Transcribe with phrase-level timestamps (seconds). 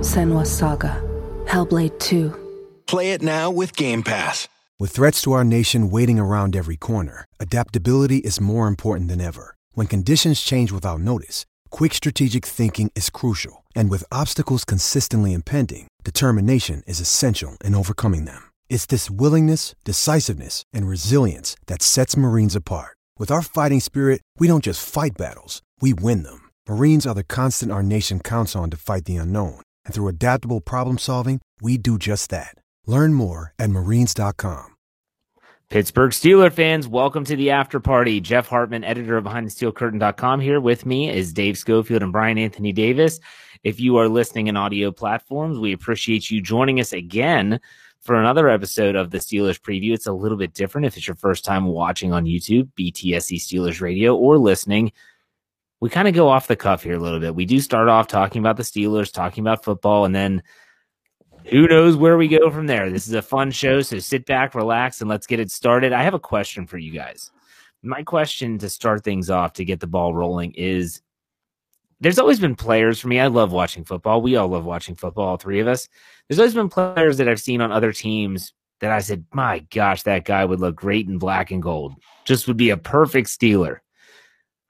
[0.00, 1.02] Senua's Saga.
[1.46, 2.32] Hellblade 2.
[2.86, 4.46] Play it now with Game Pass.
[4.78, 9.56] With threats to our nation waiting around every corner, adaptability is more important than ever.
[9.72, 13.64] When conditions change without notice, quick strategic thinking is crucial.
[13.74, 18.50] And with obstacles consistently impending, determination is essential in overcoming them.
[18.68, 22.96] It's this willingness, decisiveness, and resilience that sets Marines apart.
[23.18, 26.50] With our fighting spirit, we don't just fight battles, we win them.
[26.68, 29.60] Marines are the constant our nation counts on to fight the unknown.
[29.88, 32.54] And through adaptable problem solving, we do just that.
[32.86, 34.74] Learn more at marines.com.
[35.70, 38.20] Pittsburgh Steeler fans, welcome to the after party.
[38.20, 43.18] Jeff Hartman, editor of BehindTheSteelCurtain.com, here with me is Dave Schofield and Brian Anthony Davis.
[43.64, 47.58] If you are listening in audio platforms, we appreciate you joining us again
[48.00, 49.94] for another episode of the Steelers preview.
[49.94, 53.80] It's a little bit different if it's your first time watching on YouTube, BTSC Steelers
[53.80, 54.92] Radio, or listening.
[55.80, 57.34] We kind of go off the cuff here a little bit.
[57.34, 60.42] We do start off talking about the Steelers, talking about football, and then
[61.44, 62.90] who knows where we go from there.
[62.90, 65.92] This is a fun show, so sit back, relax, and let's get it started.
[65.92, 67.30] I have a question for you guys.
[67.82, 71.00] My question to start things off to get the ball rolling is
[72.00, 73.20] there's always been players for me.
[73.20, 74.20] I love watching football.
[74.20, 75.88] We all love watching football, all three of us.
[76.28, 80.02] There's always been players that I've seen on other teams that I said, my gosh,
[80.04, 81.94] that guy would look great in black and gold.
[82.24, 83.78] Just would be a perfect Steeler.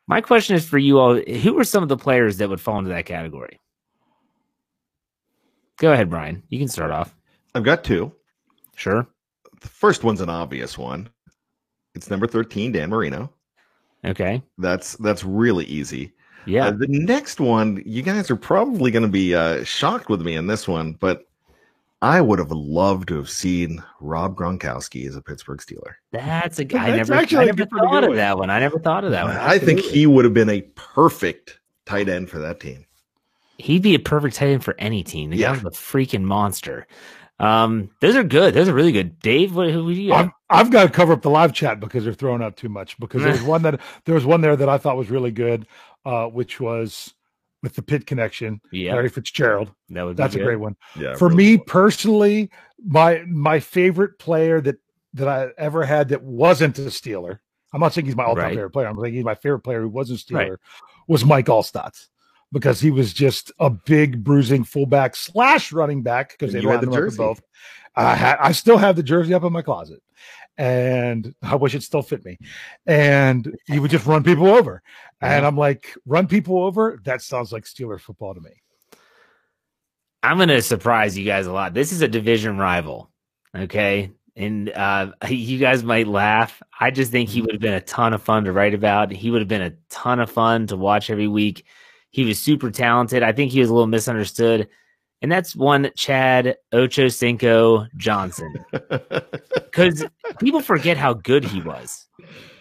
[0.08, 2.78] My question is for you all who are some of the players that would fall
[2.78, 3.60] into that category?
[5.76, 6.42] Go ahead, Brian.
[6.48, 7.14] You can start off.
[7.54, 8.12] I've got two.
[8.74, 9.06] Sure.
[9.60, 11.08] The first one's an obvious one.
[11.94, 13.32] It's number 13, Dan Marino.
[14.04, 14.42] Okay.
[14.56, 16.12] That's that's really easy.
[16.46, 16.68] Yeah.
[16.68, 20.36] Uh, the next one, you guys are probably going to be uh, shocked with me
[20.36, 21.27] in this one, but
[22.00, 25.94] I would have loved to have seen Rob Gronkowski as a Pittsburgh Steeler.
[26.12, 26.86] That's a guy.
[26.86, 28.16] I That's never, I actually never thought good of one.
[28.16, 28.50] that one.
[28.50, 29.36] I never thought of that one.
[29.36, 32.86] I think he would have been a perfect tight end for that team.
[33.58, 35.30] He'd be a perfect tight end for any team.
[35.30, 35.54] The Yeah.
[35.54, 36.86] guy's a freaking monster.
[37.40, 38.54] Um, those are good.
[38.54, 39.18] Those are really good.
[39.20, 40.34] Dave, what, who do you I've, got?
[40.50, 42.98] I've got to cover up the live chat because they're throwing up too much.
[43.00, 45.66] Because there's one that there was one there that I thought was really good,
[46.04, 47.14] uh, which was
[47.62, 48.60] with the pit connection.
[48.72, 48.94] Yeah.
[48.94, 49.72] Larry Fitzgerald.
[49.90, 50.44] That would be That's a good.
[50.44, 50.76] great one.
[50.98, 51.14] Yeah.
[51.16, 51.66] For really me good.
[51.66, 52.50] personally,
[52.86, 54.76] my my favorite player that
[55.14, 57.40] that I ever had that wasn't a Steeler.
[57.72, 58.54] I'm not saying he's my all-time Right.
[58.54, 58.86] favorite player.
[58.86, 60.50] I'm saying he's my favorite player who wasn't a Steeler.
[60.50, 60.58] Right.
[61.08, 62.06] Was Mike Alstott
[62.52, 66.80] because he was just a big bruising fullback slash running back because they you had
[66.80, 67.16] the him up jersey.
[67.18, 67.40] both.
[67.96, 70.00] I had I still have the jersey up in my closet,
[70.58, 72.36] and I wish it still fit me.
[72.86, 74.82] And he would just run people over,
[75.22, 77.00] and I'm like, run people over.
[77.04, 78.50] That sounds like Steeler football to me.
[80.22, 81.74] I'm going to surprise you guys a lot.
[81.74, 83.10] This is a division rival.
[83.56, 84.10] Okay.
[84.36, 86.62] And uh, you guys might laugh.
[86.78, 89.12] I just think he would have been a ton of fun to write about.
[89.12, 91.64] He would have been a ton of fun to watch every week.
[92.10, 93.22] He was super talented.
[93.22, 94.68] I think he was a little misunderstood.
[95.20, 98.64] And that's one Chad Ocho Cinco Johnson.
[99.70, 100.04] Because
[100.40, 102.08] people forget how good he was.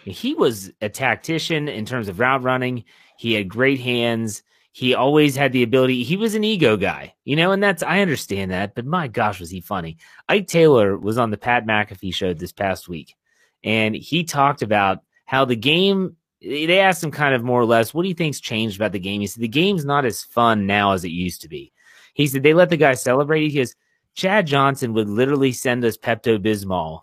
[0.04, 2.84] He was a tactician in terms of route running.
[3.18, 4.44] He had great hands.
[4.70, 6.04] He always had the ability.
[6.04, 8.76] He was an ego guy, you know, and that's I understand that.
[8.76, 9.96] But my gosh, was he funny?
[10.28, 13.16] Ike Taylor was on the Pat McAfee show this past week,
[13.64, 16.14] and he talked about how the game.
[16.40, 19.00] They asked him kind of more or less, "What do you think's changed about the
[19.00, 21.72] game?" He said, "The game's not as fun now as it used to be."
[22.18, 23.48] He said they let the guy celebrate.
[23.48, 23.76] He goes,
[24.14, 27.02] Chad Johnson would literally send us Pepto Bismol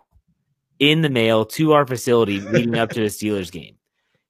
[0.78, 3.76] in the mail to our facility leading up to a Steelers game.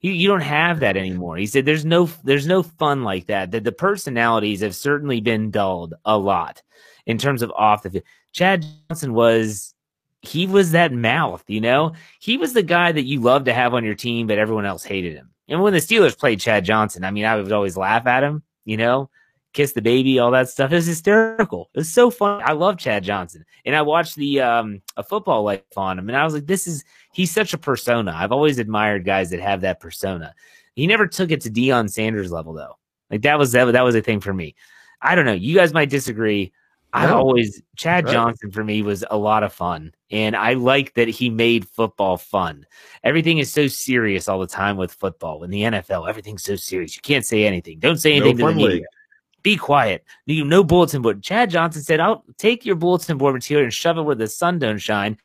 [0.00, 1.36] You, you don't have that anymore.
[1.36, 3.50] He said there's no there's no fun like that.
[3.50, 6.62] That the personalities have certainly been dulled a lot
[7.04, 8.04] in terms of off the field.
[8.32, 9.74] Chad Johnson was
[10.22, 11.94] he was that mouth, you know?
[12.20, 14.84] He was the guy that you loved to have on your team, but everyone else
[14.84, 15.30] hated him.
[15.48, 18.44] And when the Steelers played Chad Johnson, I mean, I would always laugh at him,
[18.64, 19.10] you know,
[19.56, 20.70] kiss the baby, all that stuff.
[20.70, 21.70] It was hysterical.
[21.74, 22.42] It was so fun.
[22.44, 23.44] I love Chad Johnson.
[23.64, 26.66] And I watched the um a football life on him and I was like, this
[26.66, 28.12] is he's such a persona.
[28.14, 30.34] I've always admired guys that have that persona.
[30.74, 32.76] He never took it to Deion Sanders level though.
[33.10, 34.54] Like that was that, that was a thing for me.
[35.00, 35.32] I don't know.
[35.32, 36.52] You guys might disagree.
[36.92, 37.16] I No.
[37.18, 38.12] always Chad Right.
[38.12, 42.16] Johnson for me was a lot of fun, and I like that he made football
[42.16, 42.64] fun.
[43.04, 45.42] Everything is so serious all the time with football.
[45.44, 46.96] In the NFL, everything's so serious.
[46.96, 47.80] You can't say anything.
[47.80, 48.86] Don't say No anything to the fun media.
[49.46, 50.04] Be quiet.
[50.24, 51.22] You no bulletin board.
[51.22, 54.58] Chad Johnson said, "I'll take your bulletin board material and shove it where the sun
[54.58, 55.18] don't shine.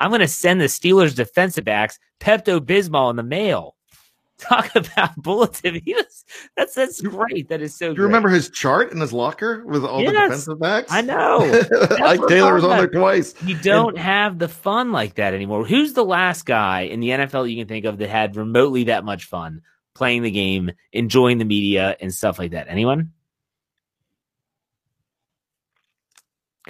[0.00, 3.76] I'm going to send the Steelers defensive backs Pepto Bismol in the mail."
[4.38, 5.80] Talk about bulletin.
[5.84, 6.24] He was,
[6.56, 7.48] that's that's great.
[7.48, 7.86] That is so.
[7.86, 8.04] Do you great.
[8.06, 10.90] remember his chart in his locker with all the defensive backs?
[10.90, 11.38] I know.
[12.02, 13.40] Ike Taylor was on there twice.
[13.44, 15.64] You don't have the fun like that anymore.
[15.64, 19.04] Who's the last guy in the NFL you can think of that had remotely that
[19.04, 19.62] much fun
[19.94, 22.66] playing the game, enjoying the media and stuff like that?
[22.68, 23.12] Anyone?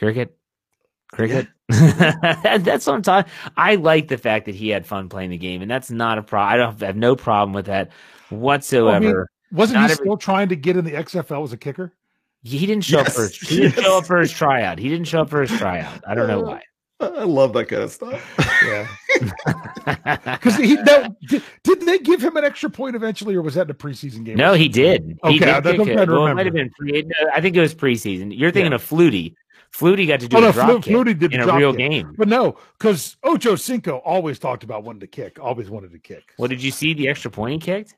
[0.01, 0.37] Cricket?
[1.13, 1.47] Cricket?
[1.69, 3.31] that's what I'm talking.
[3.57, 6.23] I like the fact that he had fun playing the game, and that's not a
[6.23, 6.53] problem.
[6.53, 7.91] I don't I have no problem with that
[8.31, 8.97] whatsoever.
[8.97, 11.57] I mean, Wasn't Not he every- still trying to get in the XFL as a
[11.57, 11.93] kicker?
[12.43, 14.79] he didn't show up for his, he didn't show up for his tryout.
[14.79, 16.03] He didn't show up for his tryout.
[16.09, 16.63] I don't know why.
[17.01, 18.35] I love that kind of stuff.
[18.65, 18.87] Yeah.
[20.25, 23.63] Because he no, did, did they give him an extra point eventually, or was that
[23.67, 24.37] in a preseason game?
[24.37, 25.19] No, he did.
[25.25, 25.95] Okay, he did that's what I'm it.
[25.95, 27.03] trying Well, it might have been pre.
[27.03, 28.37] no, I think it was preseason.
[28.37, 28.77] You're thinking Yeah.
[28.77, 29.35] of Flutie.
[29.75, 31.91] Flutie got to do Oh, no, drop kick Flutie did in a real kick.
[31.91, 32.15] game.
[32.19, 36.33] But no, because Ocho Cinco always talked about wanting to kick, always wanted to kick.
[36.39, 37.95] Well, did you see the extra point he kicked?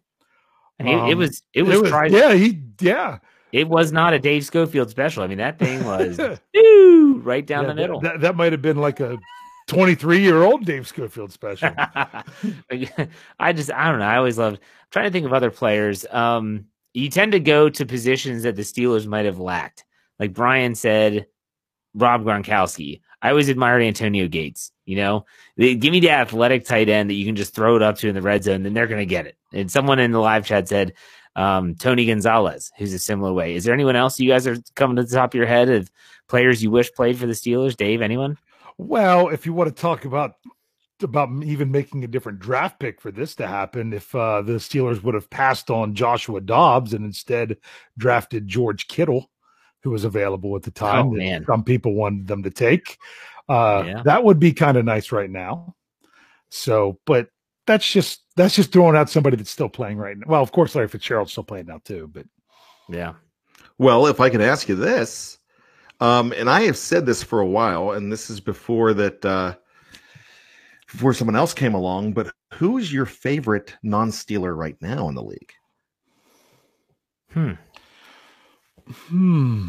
[0.79, 2.13] And he, it Um, was it was, tried.
[2.13, 3.19] yeah, he yeah.
[3.53, 5.23] It was not a Dave Schofield special.
[5.23, 6.17] I mean, that thing was
[6.55, 8.01] doo, right down Yeah, the middle.
[8.01, 9.19] That, that might have been like a
[9.69, 11.71] 23 year old Dave Schofield special.
[11.77, 14.07] I just I don't know.
[14.07, 14.61] I always loved
[14.91, 16.05] trying to think of other players.
[16.11, 19.85] Um, you tend to go to positions that the Steelers might have lacked.
[20.19, 21.27] Like Brian said,
[21.95, 23.01] Rob Gronkowski.
[23.21, 24.73] I always admired Antonio Gates.
[24.85, 25.25] You know,
[25.57, 28.09] they, give me the athletic tight end that you can just throw it up to
[28.09, 29.37] in the red zone, then they're going to get it.
[29.53, 30.95] And someone in the live chat said
[31.37, 33.55] um, Tony Gonzalez, who's a similar way.
[33.55, 35.91] Is there anyone else you guys are coming to the top of your head of
[36.29, 37.77] players you wish played for the Steelers?
[37.77, 38.39] Dave, anyone?
[38.79, 40.35] Well, if you want to talk about
[41.03, 45.03] about even making a different draft pick for this to happen, if uh, the Steelers
[45.03, 47.57] would have passed on Joshua Dobbs and instead
[47.99, 49.29] drafted George Kittle,
[49.83, 51.45] who was available at the time, Oh, man.
[51.47, 52.99] some people wanted them to take,
[53.49, 54.03] uh, Yeah.
[54.05, 55.75] that would be kind of nice right now.
[56.51, 57.29] So, but
[57.67, 60.27] that's just that's just throwing out somebody that's still playing right now.
[60.27, 62.27] Well, of course, Larry Fitzgerald's still playing now too, but
[62.89, 63.15] Yeah.
[63.79, 65.39] Well, if I can ask you this,
[66.01, 69.55] um, and I have said this for a while, and this is before that, uh,
[70.91, 75.23] before someone else came along, but who is your favorite non-Steeler right now in the
[75.23, 75.53] league?
[77.33, 77.53] Hmm.
[78.93, 79.69] Hmm,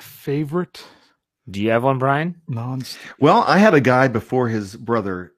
[0.00, 0.84] favorite
[1.50, 2.40] Do you have one, Brian?
[2.48, 2.82] non
[3.18, 5.32] Well, I had a guy before his brother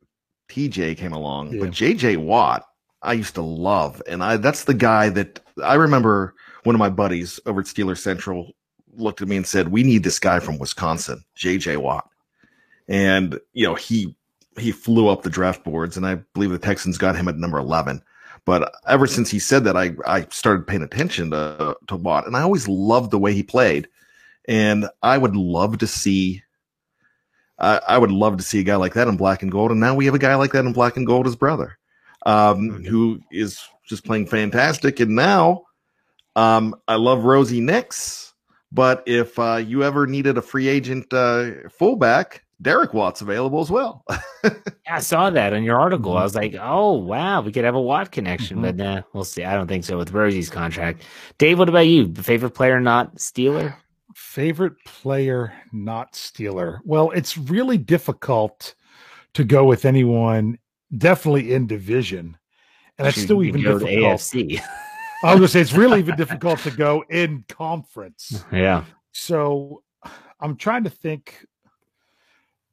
[0.51, 1.61] TJ came along, Yeah.
[1.61, 2.65] but JJ Watt,
[3.03, 6.35] I used to love, and I that's the guy that I remember.
[6.65, 8.53] One of my buddies over at Steeler Central
[8.97, 12.07] looked at me and said, "We need this guy from Wisconsin, JJ Watt,"
[12.89, 14.15] and you know he
[14.59, 17.57] he flew up the draft boards, and I believe the Texans got him at number
[17.59, 18.03] eleven.
[18.45, 22.37] But ever since he said that, I I started paying attention to to Watt, and
[22.37, 23.89] I always loved the way he played,
[24.49, 26.43] and I would love to see
[27.61, 29.71] I, I would love to see a guy like that in black and gold.
[29.71, 31.79] And now we have a guy like that in black and gold, his brother,
[32.27, 35.01] um, who is just playing fantastic.
[35.01, 35.65] And now
[36.37, 38.35] um, I love Rosie Nix.
[38.73, 43.71] But if uh, you ever needed a free agent uh, fullback, Derek Watt's available as
[43.71, 44.05] well.
[44.43, 46.13] Yeah, I saw that in your article.
[46.13, 46.21] Mm-hmm.
[46.21, 48.63] I was like, oh, wow, we could have a Watt connection, Mhm.
[48.63, 49.45] but nah, we'll see.
[49.45, 51.03] I don't think so with Rosie's contract.
[51.39, 52.13] Dave, what about you?
[52.15, 53.77] Favorite player, not Steeler?
[54.17, 56.81] Favorite player, not Steeler.
[56.85, 58.75] Well, it's really difficult
[59.35, 60.59] to go with anyone,
[60.97, 62.37] definitely in division.
[62.99, 64.19] And it's still even go difficult.
[64.21, 64.61] AFC.
[65.23, 68.45] I was going to say it's really even difficult to go in conference.
[68.53, 68.85] yeah.
[69.13, 69.83] So
[70.41, 71.47] I'm trying to think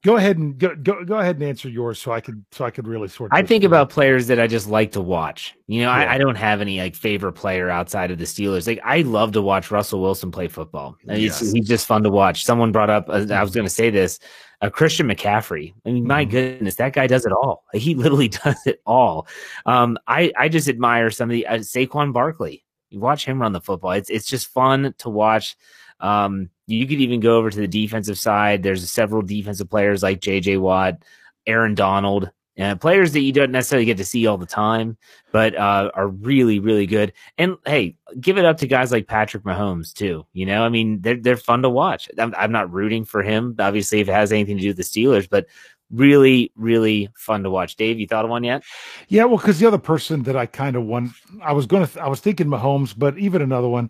[0.05, 2.69] Go ahead and go, go go ahead and answer yours so I could so I
[2.71, 3.31] could really sort.
[3.33, 3.67] I think through.
[3.69, 5.55] about players that I just like to watch.
[5.65, 5.95] You know, Yeah.
[6.11, 8.67] I, I don't have any like favorite player outside of the Steelers.
[8.67, 10.95] Like I love to watch Russell Wilson play football.
[11.03, 11.51] It's- Yes.
[11.51, 12.45] he's just fun to watch.
[12.45, 14.19] Someone brought up, uh, I was going to say this,
[14.61, 15.73] uh, Christian McCaffrey.
[15.85, 16.29] I mean, my Mhm.
[16.31, 17.63] goodness, that guy does it all.
[17.73, 19.27] He literally does it all.
[19.65, 22.63] Um, I I just admire some of the uh, Saquon Barkley.
[22.91, 23.91] You watch him run the football.
[23.91, 25.57] It's it's just fun to watch.
[25.99, 28.61] Um, you could even go over to the defensive side.
[28.61, 30.57] There's several defensive players like J.J.
[30.57, 31.03] Watt,
[31.45, 34.97] Aaron Donald, uh, players that you don't necessarily get to see all the time,
[35.31, 37.13] but uh, are really, really good.
[37.37, 40.25] And hey, give it up to guys like Patrick Mahomes too.
[40.33, 42.09] You know, I mean, they're they're fun to watch.
[42.17, 44.83] I'm, I'm not rooting for him, obviously, if it has anything to do with the
[44.83, 45.45] Steelers, but
[45.91, 47.75] really, really fun to watch.
[47.75, 48.63] Dave, you thought of one yet?
[49.07, 52.07] Yeah, well, because the other person that I kind of want, I was to, I
[52.07, 53.89] was thinking Mahomes, but even another one.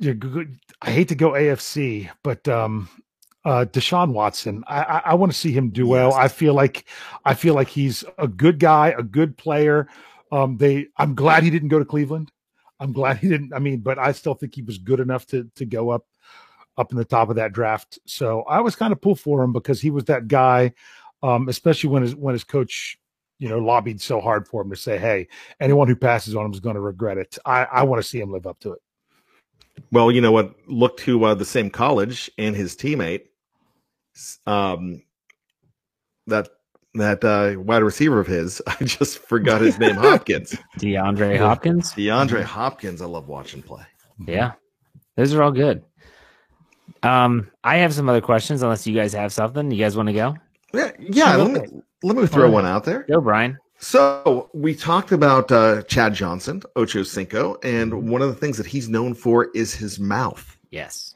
[0.00, 2.88] I hate to go AFC, but um,
[3.44, 4.62] uh, Deshaun Watson.
[4.66, 6.14] I, I, I want to see him do well.
[6.14, 6.86] I feel like,
[7.24, 9.88] I feel like he's a good guy, a good player.
[10.30, 12.30] Um, they, I'm glad he didn't go to Cleveland.
[12.80, 13.52] I'm glad he didn't.
[13.52, 16.06] I mean, but I still think he was good enough to to go up,
[16.76, 17.98] up in the top of that draft.
[18.06, 20.74] So I was kind of pulled for him because he was that guy,
[21.22, 22.98] um, especially when his when his coach
[23.38, 25.28] you know, lobbied so hard for him to say, "Hey,
[25.60, 28.20] anyone who passes on him is going to regret it." I, I want to see
[28.20, 28.82] him live up to it.
[29.92, 30.54] Well, you know what?
[30.66, 33.26] Look to uh, the same college and his teammate,
[34.46, 35.02] um,
[36.26, 36.48] that
[36.94, 38.60] that uh, wide receiver of his.
[38.66, 39.94] I just forgot his name.
[39.96, 41.92] Hopkins, DeAndre Hopkins.
[41.92, 43.02] DeAndre Hopkins.
[43.02, 43.84] I love watching play.
[44.26, 44.52] Yeah,
[45.16, 45.84] those are all good.
[47.02, 49.70] Um, I have some other questions, unless you guys have something.
[49.70, 50.36] You guys want to go?
[50.72, 51.36] Yeah, yeah.
[51.36, 53.04] Let me let me throw one out there.
[53.04, 53.58] Go, Brian.
[53.80, 58.66] So we talked about uh, Chad Johnson, Ocho Cinco, and one of the things that
[58.66, 60.56] he's known for is his mouth.
[60.70, 61.14] Yes.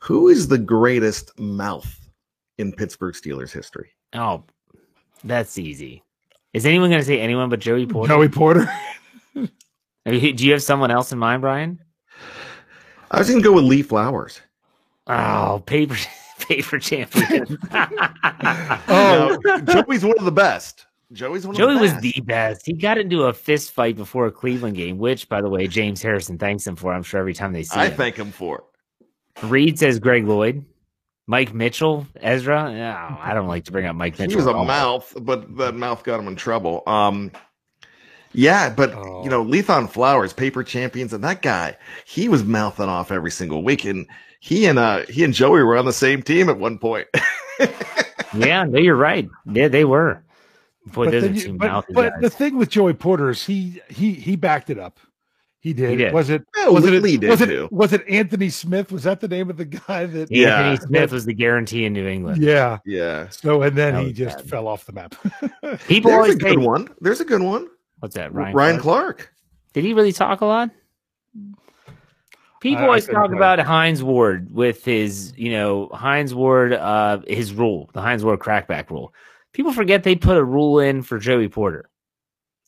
[0.00, 1.96] Who is the greatest mouth
[2.58, 3.90] in Pittsburgh Steelers history?
[4.14, 4.42] Oh,
[5.22, 6.02] that's easy.
[6.52, 8.12] Is anyone going to say anyone but Joey Porter?
[8.12, 8.68] Joey Porter.
[9.34, 9.48] Do
[10.16, 11.78] you have someone else in mind, Brian?
[13.12, 14.40] I was going to go with Lee Flowers.
[15.06, 15.96] Oh, paper
[16.40, 17.58] paper champion.
[18.88, 20.86] Oh, No, Joey's one of the best.
[21.12, 22.66] Joey's one Joey of the was the best.
[22.66, 26.00] He got into a fist fight before a Cleveland game, which, by the way, James
[26.02, 26.92] Harrison thanks him for.
[26.92, 27.96] I'm sure every time they see him, I him.
[27.96, 29.44] thank him for it.
[29.46, 30.64] Reed says Greg Lloyd,
[31.26, 32.72] Mike Mitchell, Ezra.
[32.72, 34.30] No, I don't like to bring up Mike Mitchell.
[34.30, 36.82] He was a mouth, but that mouth got him in trouble.
[36.86, 37.30] Um,
[38.32, 39.22] yeah, but Oh.
[39.24, 41.76] you know, Lethon Flowers, paper champions, and that guy,
[42.06, 44.06] he was mouthing off every single week, and
[44.40, 47.06] he and uh he and Joey were on the same team at one point.
[48.34, 49.28] Yeah, no, you're right.
[49.52, 50.24] Yeah, they were.
[50.86, 54.36] Boy, but, then you- but, but the thing with Joey Porter is he he he
[54.36, 54.98] backed it up.
[55.60, 55.90] He did.
[55.90, 56.12] He did.
[56.12, 56.44] Was it?
[56.56, 57.02] Yeah, was Lee- it?
[57.04, 57.46] Lee did was it?
[57.46, 57.68] too.
[57.70, 58.90] Was it Anthony Smith?
[58.90, 60.28] Was that the name of the guy that?
[60.28, 60.58] Yeah.
[60.60, 62.42] Anthony Smith was the guarantee in New England.
[62.42, 62.78] Yeah.
[62.84, 64.48] yeah, So and then That he just bad.
[64.50, 65.14] fell off the map.
[65.86, 66.88] People there's a always good say, one.
[67.00, 67.68] There's a good one.
[68.00, 68.80] What's that, Ryan, Ryan?
[68.80, 69.18] Clark.
[69.18, 69.32] Clark?
[69.74, 70.70] Did he really talk a lot?
[72.60, 73.36] People I- I always couldn't talk tell.
[73.36, 78.40] about Hines Ward with his, you know, Hines Ward, uh, his rule, the Hines Ward
[78.40, 79.14] crackback rule.
[79.52, 81.88] People forget they put a rule in for Joey Porter,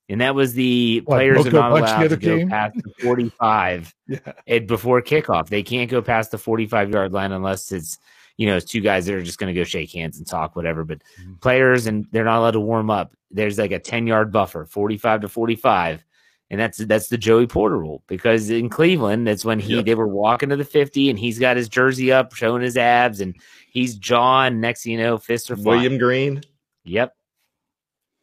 [0.08, 2.48] and that was the What, players are not allowed to go team?
[2.50, 4.18] past the forty-five yeah.
[4.46, 5.48] and before kickoff.
[5.48, 7.98] They can't go past the forty-five yard line unless it's,
[8.36, 10.56] you know, it's two guys that are just going to go shake hands and talk,
[10.56, 10.84] whatever.
[10.84, 11.34] But Mm-hmm.
[11.36, 13.14] players and they're not allowed to warm up.
[13.30, 16.04] There's like a ten yard buffer, forty-five to forty-five
[16.50, 19.86] and that's that's the Joey Porter rule because in Cleveland that's when he Yep.
[19.86, 23.22] they were walking to the 50 and he's got his jersey up showing his abs
[23.22, 23.34] and
[23.70, 25.80] he's jawing next thing you know fists are flying.
[25.80, 26.42] William Green.
[26.84, 27.14] Yep.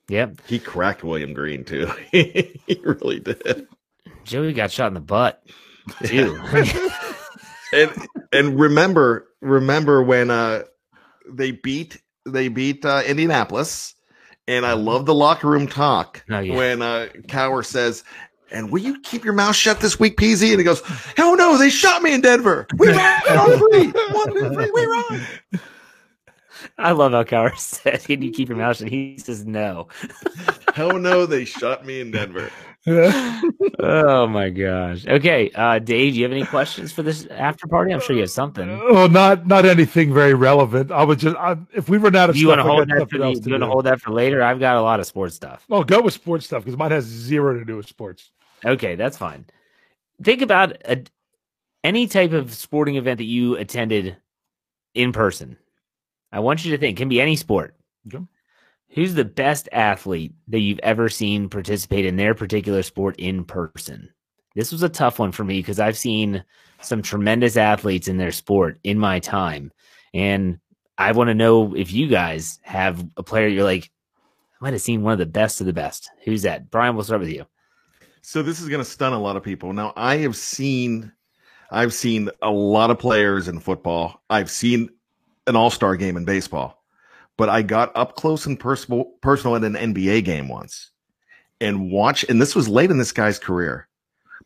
[0.09, 0.41] Yep.
[0.47, 1.89] He cracked William Green too.
[2.11, 3.67] he really did.
[4.23, 5.41] Joey got shot in the butt
[6.05, 6.39] too.
[7.73, 7.91] and
[8.31, 10.63] and remember remember when uh
[11.29, 13.95] they beat they beat uh Indianapolis
[14.47, 16.55] and I love the locker room talk Oh, yeah.
[16.55, 18.03] when uh Cowher says
[18.51, 20.49] and will you keep your mouth shut this week, Peezy?
[20.49, 20.81] And he goes,
[21.15, 22.67] Hell no, they shot me in Denver.
[22.77, 23.87] We ran on three.
[23.87, 25.27] One, two, three, we run.
[26.77, 28.89] I love how Cowher said, Can you keep your mouth shut?
[28.89, 29.87] He says no.
[30.73, 32.49] Hell no, they shot me in Denver.
[32.87, 35.05] oh my gosh.
[35.05, 35.51] Okay.
[35.51, 37.93] Uh Dave, do you have any questions for this after party?
[37.93, 38.67] I'm sure you have something.
[38.69, 40.91] Oh, not not anything very relevant.
[40.91, 42.89] I would just I, if we run out of Do you want stuff, to hold
[42.89, 44.41] that for the, to you want to hold that for later?
[44.41, 45.63] I've got a lot of sports stuff.
[45.69, 48.31] Oh, go with sports stuff because mine has zero to do with sports.
[48.65, 49.45] Okay, that's fine.
[50.23, 51.03] Think about a,
[51.83, 54.17] any type of sporting event that you attended
[54.93, 55.57] in person.
[56.31, 57.75] I want you to think, can be any sport.
[58.07, 58.23] Okay.
[58.89, 64.09] Who's the best athlete that you've ever seen participate in their particular sport in person?
[64.55, 66.43] This was a tough one for me because I've seen
[66.81, 69.71] some tremendous athletes in their sport in my time.
[70.13, 70.59] And
[70.97, 73.89] I want to know if you guys have a player you're like,
[74.59, 76.11] I might have seen one of the best of the best.
[76.25, 76.69] Who's that?
[76.69, 77.45] Brian, we'll start with you.
[78.21, 79.73] So this is going to stun a lot of people.
[79.73, 81.11] Now, I have seen,
[81.71, 84.21] I've seen a lot of players in football.
[84.29, 84.89] I've seen
[85.47, 86.83] an All Star game in baseball,
[87.37, 90.91] but I got up close and personal, personal in an NBA game once,
[91.59, 92.23] and watch.
[92.29, 93.87] And this was late in this guy's career,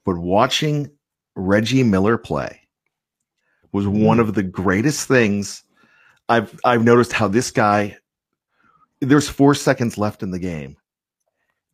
[0.06, 0.90] but watching
[1.36, 2.62] Reggie Miller play
[3.72, 4.04] was mm-hmm.
[4.04, 5.64] one of the greatest things
[6.30, 7.14] I've I've noticed.
[7.14, 7.98] How this guy,
[9.02, 10.78] there's four seconds left in the game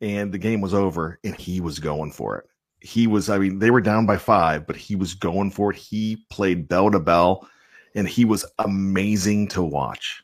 [0.02, 2.46] and the game was over and he was going for it.
[2.80, 5.78] He was, I mean, they were down by five, but he was going for it.
[5.78, 7.48] He played bell to bell
[7.94, 10.22] and he was amazing to watch.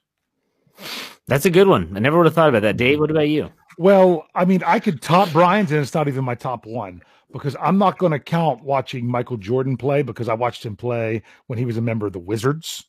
[1.27, 1.93] That's a good one.
[1.95, 2.77] I never would have thought about that.
[2.77, 3.51] Dave, what about you?
[3.77, 7.55] Well, I mean, I could top Brian's and it's not even my top one because
[7.61, 11.59] I'm not going to count watching Michael Jordan play because I watched him play when
[11.59, 12.85] he was a member of the Wizards.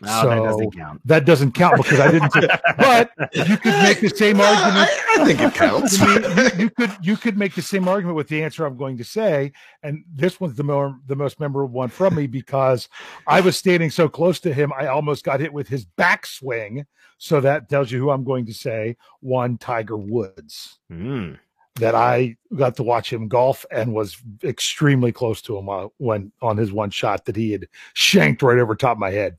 [0.00, 1.00] No, so that doesn't count.
[1.04, 2.32] That doesn't count because I didn't.
[2.78, 4.88] but you could make the same argument.
[4.90, 5.98] I, I think it counts.
[6.00, 9.04] you, you, could you could make the same argument with the answer I'm going to
[9.04, 12.88] say, and this one's the more the most memorable one from me because
[13.26, 16.86] I was standing so close to him, I almost got hit with his backswing.
[17.18, 18.96] So that tells you who I'm going to say.
[19.20, 20.78] One Tiger Woods.
[20.90, 21.38] Mm.
[21.76, 26.56] That I got to watch him golf and was extremely close to him when on
[26.56, 29.38] his one shot that he had shanked right over top of my head.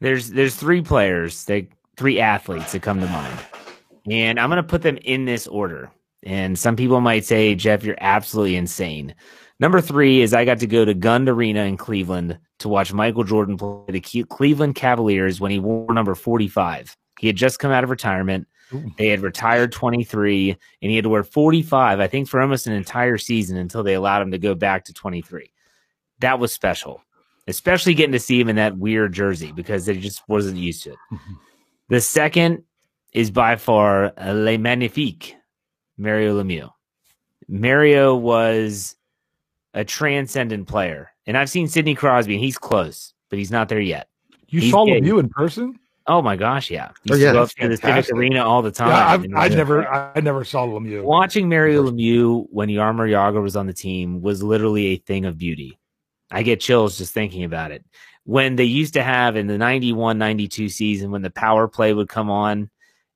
[0.00, 3.38] There's there's three players, they three athletes that come to mind.
[4.10, 5.90] And I'm gonna put them in this order.
[6.22, 9.14] And some people might say, Jeff, you're absolutely insane.
[9.60, 13.24] Number three is I got to go to Gund Arena in Cleveland to watch Michael
[13.24, 16.96] Jordan play the Cleveland Cavaliers when he wore number 45.
[17.18, 18.46] He had just come out of retirement.
[18.72, 18.92] Ooh.
[18.98, 22.72] They had retired 23, and he had to wear 45, I think, for almost an
[22.74, 25.50] entire season until they allowed him to go back to 23.
[26.20, 27.02] That was special
[27.48, 30.90] especially getting to see him in that weird jersey because they just wasn't used to
[30.90, 30.98] it.
[31.88, 32.62] the second
[33.12, 35.34] is by far uh, Le Magnifique,
[35.96, 36.70] Mario Lemieux.
[37.48, 38.94] Mario was
[39.74, 43.80] a transcendent player, and I've seen Sidney Crosby, and he's close, but he's not there
[43.80, 44.08] yet.
[44.48, 45.78] You he's saw Lemieux in person?
[46.06, 46.90] Oh my gosh, yeah.
[47.10, 48.88] Oh, yeah, go up to the Civic Arena all the time.
[49.28, 51.02] Yeah, uh, I never, I never saw Lemieux.
[51.02, 55.36] Watching Mario Lemieux when Jaromir Jagr was on the team was literally a thing of
[55.36, 55.78] beauty.
[56.30, 57.84] I get chills just thinking about it.
[58.24, 62.08] When they used to have in the 91 92 season, when the power play would
[62.08, 62.70] come on,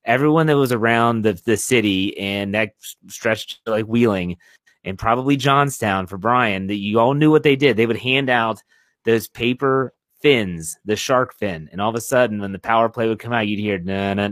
[0.04, 2.72] everyone that was around the, the city and that
[3.08, 4.38] stretched like Wheeling
[4.84, 7.76] and probably Johnstown for Brian, that you all knew what they did.
[7.76, 8.62] They would hand out
[9.04, 11.68] those paper fins, the shark fin.
[11.72, 14.14] And all of a sudden, when the power play would come out, you'd hear, nah,
[14.14, 14.30] nah,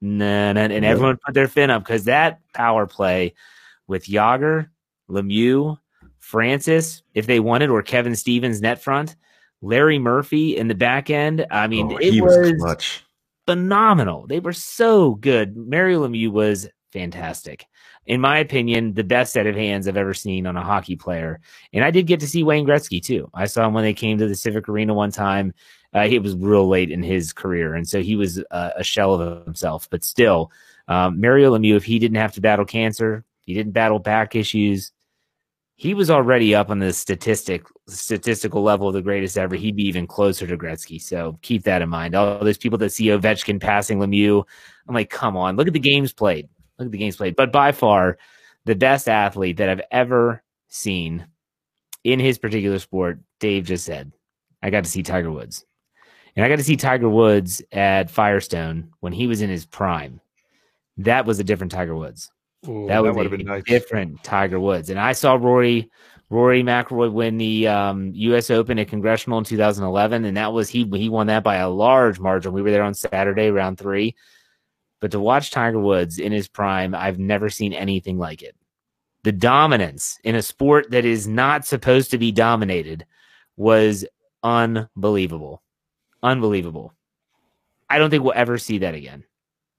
[0.00, 3.34] nah, nah and everyone put their fin up because that power play
[3.86, 4.68] with Jagr,
[5.10, 5.78] Lemieux,
[6.24, 9.14] Francis, if they wanted, or Kevin Stevens net front,
[9.60, 11.46] Larry Murphy in the back end.
[11.50, 13.02] I mean, oh, it was, was
[13.46, 14.26] phenomenal.
[14.26, 15.54] They were so good.
[15.54, 17.66] Mario Lemieux was fantastic.
[18.06, 21.40] In my opinion, the best set of hands I've ever seen on a hockey player.
[21.74, 23.30] And I did get to see Wayne Gretzky too.
[23.34, 25.52] I saw him when they came to the Civic Arena one time.
[25.92, 29.14] Uh, he was real late in his career, and so he was uh, a shell
[29.14, 29.88] of himself.
[29.90, 30.50] But still,
[30.88, 34.90] um, Mario Lemieux, if he didn't have to battle cancer, he didn't battle back issues,
[35.76, 39.56] he was already up on the statistic statistical level of the greatest ever.
[39.56, 41.00] He'd be even closer to Gretzky.
[41.02, 42.14] So keep that in mind.
[42.14, 44.44] All those people that see Ovechkin passing Lemieux,
[44.88, 46.48] I'm like, come on, look at the games played.
[46.78, 47.36] Look at the games played.
[47.36, 48.18] But by far,
[48.64, 51.26] the best athlete that I've ever seen
[52.04, 54.12] in his particular sport, Dave just said,
[54.62, 55.64] I got to see Tiger Woods.
[56.36, 60.20] And I got to see Tiger Woods at Firestone when he was in his prime.
[60.98, 62.30] That was a different Tiger Woods.
[62.68, 63.62] Ooh, that would have been nice.
[63.64, 64.90] different Tiger Woods.
[64.90, 65.90] And I saw Rory
[66.30, 68.50] Rory McIlroy win the um, U.S.
[68.50, 72.18] Open at Congressional in 2011, and that was he he won that by a large
[72.18, 72.52] margin.
[72.52, 74.16] We were there on Saturday, round three.
[75.00, 78.56] But to watch Tiger Woods in his prime, I've never seen anything like it.
[79.22, 83.04] The dominance in a sport that is not supposed to be dominated
[83.56, 84.04] was
[84.42, 85.62] unbelievable.
[86.22, 86.94] Unbelievable.
[87.88, 89.24] I don't think we'll ever see that again.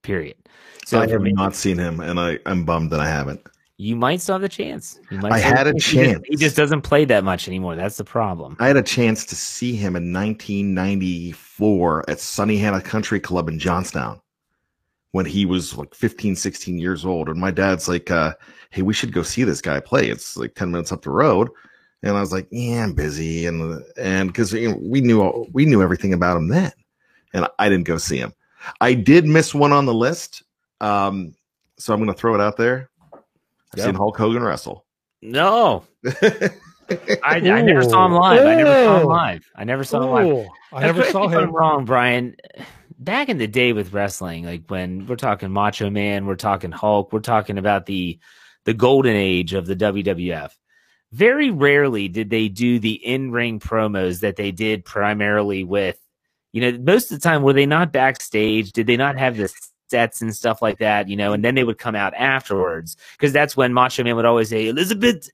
[0.05, 0.37] Period.
[0.85, 3.41] So I have me, not seen him, and I, I'm bummed that I haven't.
[3.77, 4.99] you might still have the chance.
[5.09, 6.23] You might I had a the He just, chance.
[6.27, 7.75] he just doesn't play that much anymore.
[7.75, 8.55] That's the problem.
[8.59, 14.21] I had a chance to see him in 1994 at Sunnehanna Country Club in Johnstown
[15.11, 17.29] when he was like 15, 16 years old.
[17.29, 18.33] And my dad's like, uh,
[18.69, 20.09] hey, we should go see this guy play.
[20.09, 21.49] It's like 10 minutes up the road.
[22.03, 23.47] And I was like, yeah, I'm busy.
[23.47, 26.71] And, and cause you know, we knew, we knew everything about him then.
[27.33, 28.33] And I didn't go see him.
[28.81, 30.43] I did miss one on the list.
[30.81, 31.33] Um,
[31.77, 32.89] so I'm going to throw it out there.
[33.13, 33.19] I've
[33.77, 33.85] Yep.
[33.87, 34.85] seen Hulk Hogan wrestle.
[35.21, 35.83] No,
[36.21, 36.51] I,
[37.23, 38.45] I never saw him live.
[38.45, 39.51] I never saw him live.
[39.55, 40.47] I never saw him live.
[40.71, 41.51] I never Correct saw me I'm him.
[41.51, 42.35] wrong, Brian.
[42.99, 47.11] Back in the day with wrestling, like when we're talking Macho Man, we're talking Hulk,
[47.11, 48.19] we're talking about the
[48.65, 50.51] the golden age of the WWF.
[51.11, 55.99] Very rarely did they do the in-ring promos that they did primarily with,
[56.55, 58.71] you know, most of the time were they not backstage?
[58.71, 59.53] Did they not have the
[59.89, 61.09] sets and stuff like that?
[61.09, 64.23] You know, and then they would come out afterwards because that's when Macho Man would
[64.23, 65.29] always say, "Elizabeth,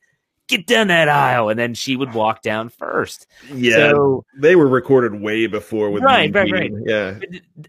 [0.47, 3.27] get down that aisle," and then she would walk down first.
[3.53, 3.91] Yeah.
[3.91, 6.71] So- they were recorded way before with Right, right, right.
[6.88, 7.19] Yeah.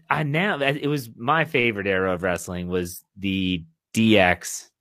[0.09, 3.63] I now it was my favorite era of wrestling was the
[3.93, 4.71] DX,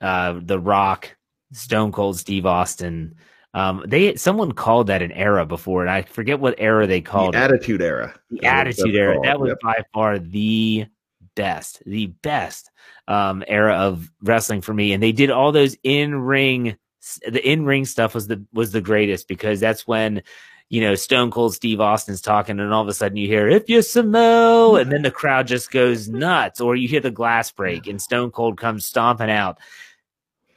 [0.00, 1.14] uh, The Rock,
[1.52, 3.14] Stone Cold Steve Austin.
[3.52, 7.34] Um, they someone called that an era before, and I forget what era they called
[7.34, 7.42] the it.
[7.42, 8.14] Attitude Era.
[8.30, 9.14] The Attitude Era.
[9.14, 9.26] called.
[9.26, 9.58] That was Yep.
[9.62, 10.86] by far the
[11.34, 12.70] best, the best
[13.08, 14.92] um, era of wrestling for me.
[14.92, 16.76] And they did all those in ring,
[17.26, 20.22] the in ring stuff was the was the greatest because that's when
[20.68, 23.68] you know Stone Cold Steve Austin's talking, and all of a sudden you hear "If
[23.68, 27.88] you smell," and then the crowd just goes nuts, or you hear the glass break
[27.88, 29.58] and Stone Cold comes stomping out.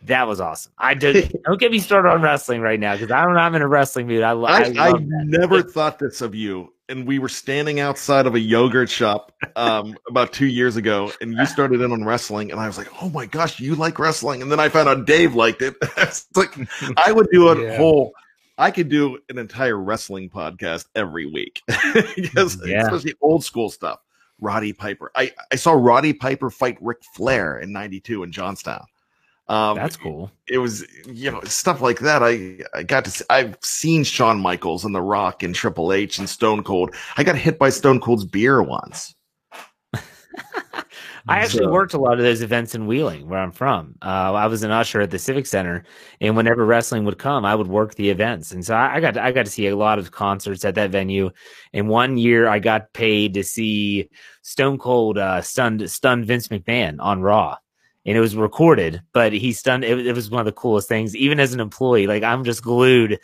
[0.05, 0.71] That was awesome.
[0.77, 1.33] I did.
[1.45, 3.37] don't get me started on wrestling right now because I don't.
[3.37, 4.21] I'm in a wrestling mood.
[4.23, 5.23] I, lo- I, I, I love that.
[5.25, 6.73] never thought this of you.
[6.89, 11.33] And we were standing outside of a yogurt shop um, about two years ago, and
[11.33, 14.41] you started in on wrestling, and I was like, "Oh my gosh, you like wrestling!"
[14.41, 15.75] And then I found out Dave liked it.
[15.97, 16.53] it's like
[16.97, 17.77] I would do a Yeah.
[17.77, 18.11] whole.
[18.57, 21.61] I could do an entire wrestling podcast every week
[22.15, 22.83] because Yeah.
[22.83, 23.99] especially old school stuff.
[24.41, 25.09] Roddy Piper.
[25.15, 28.83] I, I saw Roddy Piper fight Ric Flair in '92 in Johnstown.
[29.49, 30.32] Um, That's cool.
[30.47, 34.39] it was you know stuff like that i i got to see, i've seen Shawn
[34.39, 37.99] michaels and the rock and triple h and stone cold i got hit by stone
[37.99, 39.13] cold's beer once
[41.27, 43.95] I actually So- worked a lot of those events in Wheeling, where I'm from.
[44.01, 45.86] Uh, I was an usher at the Civic Center,
[46.19, 49.15] and whenever wrestling would come, I would work the events, and so I, I got
[49.17, 51.29] I got to see a lot of concerts at that venue.
[51.71, 54.10] And one year, I got paid to see
[54.41, 57.56] Stone Cold uh, stunned stunned Vince McMahon on Raw,
[58.05, 59.01] and it was recorded.
[59.13, 59.83] But he stunned.
[59.83, 61.15] It, it was one of the coolest things.
[61.15, 63.19] Even as an employee, like I'm just glued.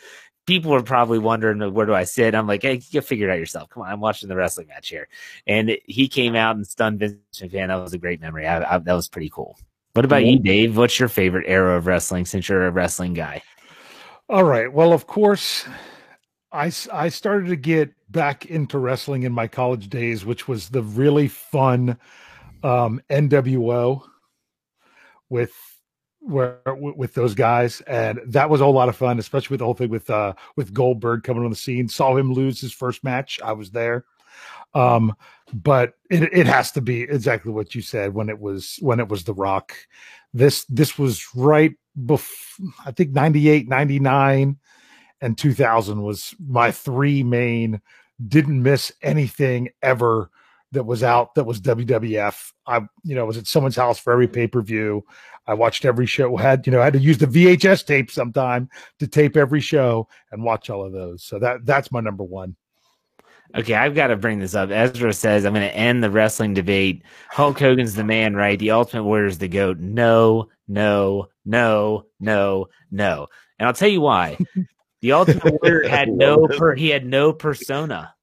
[0.46, 2.34] People are probably wondering where do I sit.
[2.34, 3.68] I'm like, hey, you figure it out yourself.
[3.68, 5.06] Come on, I'm watching the wrestling match here
[5.46, 7.68] and he came out and stunned Vince McMahon.
[7.68, 8.48] That was a great memory.
[8.48, 9.56] I, I, that was pretty cool.
[9.92, 10.76] What about you, Dave?
[10.76, 13.42] What's your favorite era of wrestling since you're a wrestling guy?
[14.28, 14.72] All right.
[14.72, 15.66] Well, of course,
[16.52, 20.82] I, I started to get back into wrestling in my college days, which was the
[20.82, 21.98] really fun
[22.62, 24.02] um, NWO
[25.30, 25.52] with
[26.20, 29.64] where with those guys, and that was a whole lot of fun, especially with the
[29.64, 31.88] whole thing with uh, with Goldberg coming on the scene.
[31.88, 33.40] Saw him lose his first match.
[33.42, 34.04] I was there.
[34.74, 35.16] Um,
[35.52, 39.08] but it, it has to be exactly what you said when it was when it
[39.08, 39.74] was the rock
[40.32, 41.74] this this was right
[42.06, 44.56] before i think 98 99
[45.20, 47.80] and 2000 was my three main
[48.26, 50.30] didn't miss anything ever
[50.72, 54.28] that was out that was wwf i you know was at someone's house for every
[54.28, 55.04] pay-per-view
[55.46, 58.68] i watched every show had you know I had to use the vhs tape sometime
[58.98, 62.56] to tape every show and watch all of those so that that's my number one
[63.56, 64.70] Okay, I've got to bring this up.
[64.70, 67.02] Ezra says I'm going to end the wrestling debate.
[67.30, 68.58] Hulk Hogan's the man, right?
[68.58, 69.78] The Ultimate Warrior's the goat.
[69.78, 73.26] No, no, no, no, no.
[73.58, 74.38] And I'll tell you why.
[75.02, 78.14] The Ultimate Warrior had no per- he had no persona.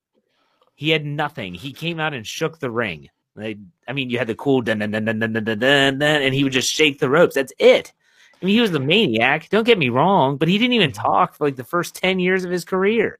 [0.78, 1.56] He had nothing.
[1.56, 3.10] He came out and shook the ring.
[3.36, 6.36] Like, I mean, you had the cool dun dun dun dun dun dun dun, and
[6.36, 7.34] he would just shake the ropes.
[7.34, 7.94] That's it.
[8.40, 9.50] I mean, he was the maniac.
[9.50, 11.02] Don't get me wrong, but he didn't even mm-hmm.
[11.02, 13.18] talk for like the first ten years of his career.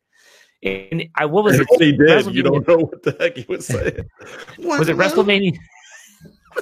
[0.62, 1.68] And I what was it?
[1.80, 2.28] He did.
[2.28, 4.08] You don't know what the heck he was saying.
[4.60, 5.58] was it WrestleMania?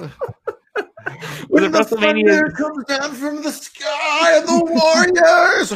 [1.50, 2.56] was it WrestleMania?
[2.56, 5.74] comes down from the sky, the Warriors.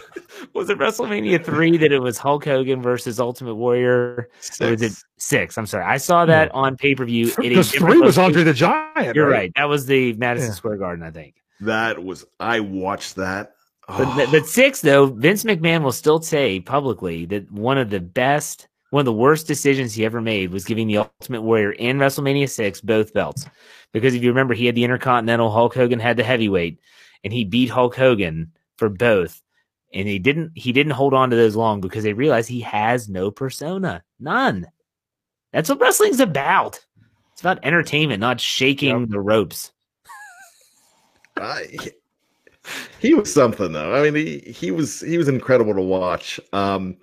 [0.54, 4.28] Was it WrestleMania three that it was Hulk Hogan versus Ultimate Warrior?
[4.60, 5.56] Or was it six?
[5.58, 7.32] I'm sorry, I saw that on pay per view.
[7.38, 9.52] because three was andre the giant You're right.
[9.56, 10.54] That was the Madison Yeah.
[10.54, 11.34] Square Garden, I think.
[11.60, 13.54] that was i watched that
[13.88, 18.00] But, but, but six though, Vince McMahon will still say publicly that one of the
[18.00, 22.00] best one of the worst decisions he ever made was giving the Ultimate Warrior and
[22.00, 23.44] WrestleMania 6 both belts.
[23.92, 26.78] Because if you remember, he had the Intercontinental, Hulk Hogan had the heavyweight,
[27.22, 29.42] and he beat Hulk Hogan for both.
[29.92, 33.08] And he didn't he didn't hold on to those long because they realized he has
[33.08, 34.02] no persona.
[34.20, 34.66] None.
[35.52, 36.78] That's what wrestling's about.
[37.32, 39.08] It's about entertainment, not shaking yep.
[39.10, 39.72] the ropes.
[41.40, 41.60] uh,
[42.98, 43.94] he, was something though.
[43.94, 46.38] I mean, he, he was he was incredible to watch.
[46.52, 46.96] Um,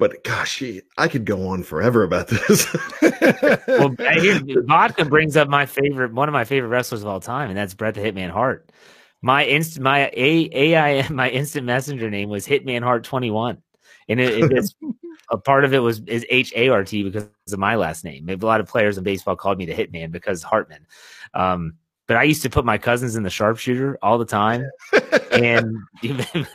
[0.00, 2.66] but gosh, he, I could go on forever about this.
[3.68, 3.94] well,
[4.66, 7.74] vodka brings up my favorite, one of my favorite wrestlers of all time, and that's
[7.74, 8.72] Bret the Hitman Hart.
[9.22, 13.62] My instant, my A, AI, my instant messenger name was Hitman Hart twenty one,
[14.08, 14.74] and it, it's
[15.30, 18.24] a part of it was is H A R T because of my last name.
[18.24, 20.86] Maybe a lot of players in baseball called me the Hitman because Hartman.
[21.34, 21.74] Um,
[22.10, 24.68] but I used to put my cousins in the sharpshooter all the time.
[25.30, 25.76] and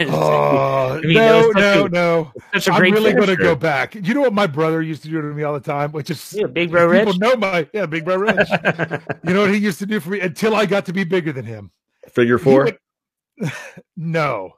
[0.01, 2.31] oh, I mean, no, no, a, no.
[2.53, 3.95] I'm really going to go back.
[3.95, 6.33] You know what my brother used to do to me all the time, which is
[6.33, 7.05] yeah, Big Bro Rich.
[7.05, 8.49] People know my yeah, Big Bro Rich.
[9.25, 11.31] you know what he used to do for me until I got to be bigger
[11.31, 11.71] than him.
[12.09, 12.65] Figure four.
[12.65, 13.51] Would,
[13.97, 14.53] no,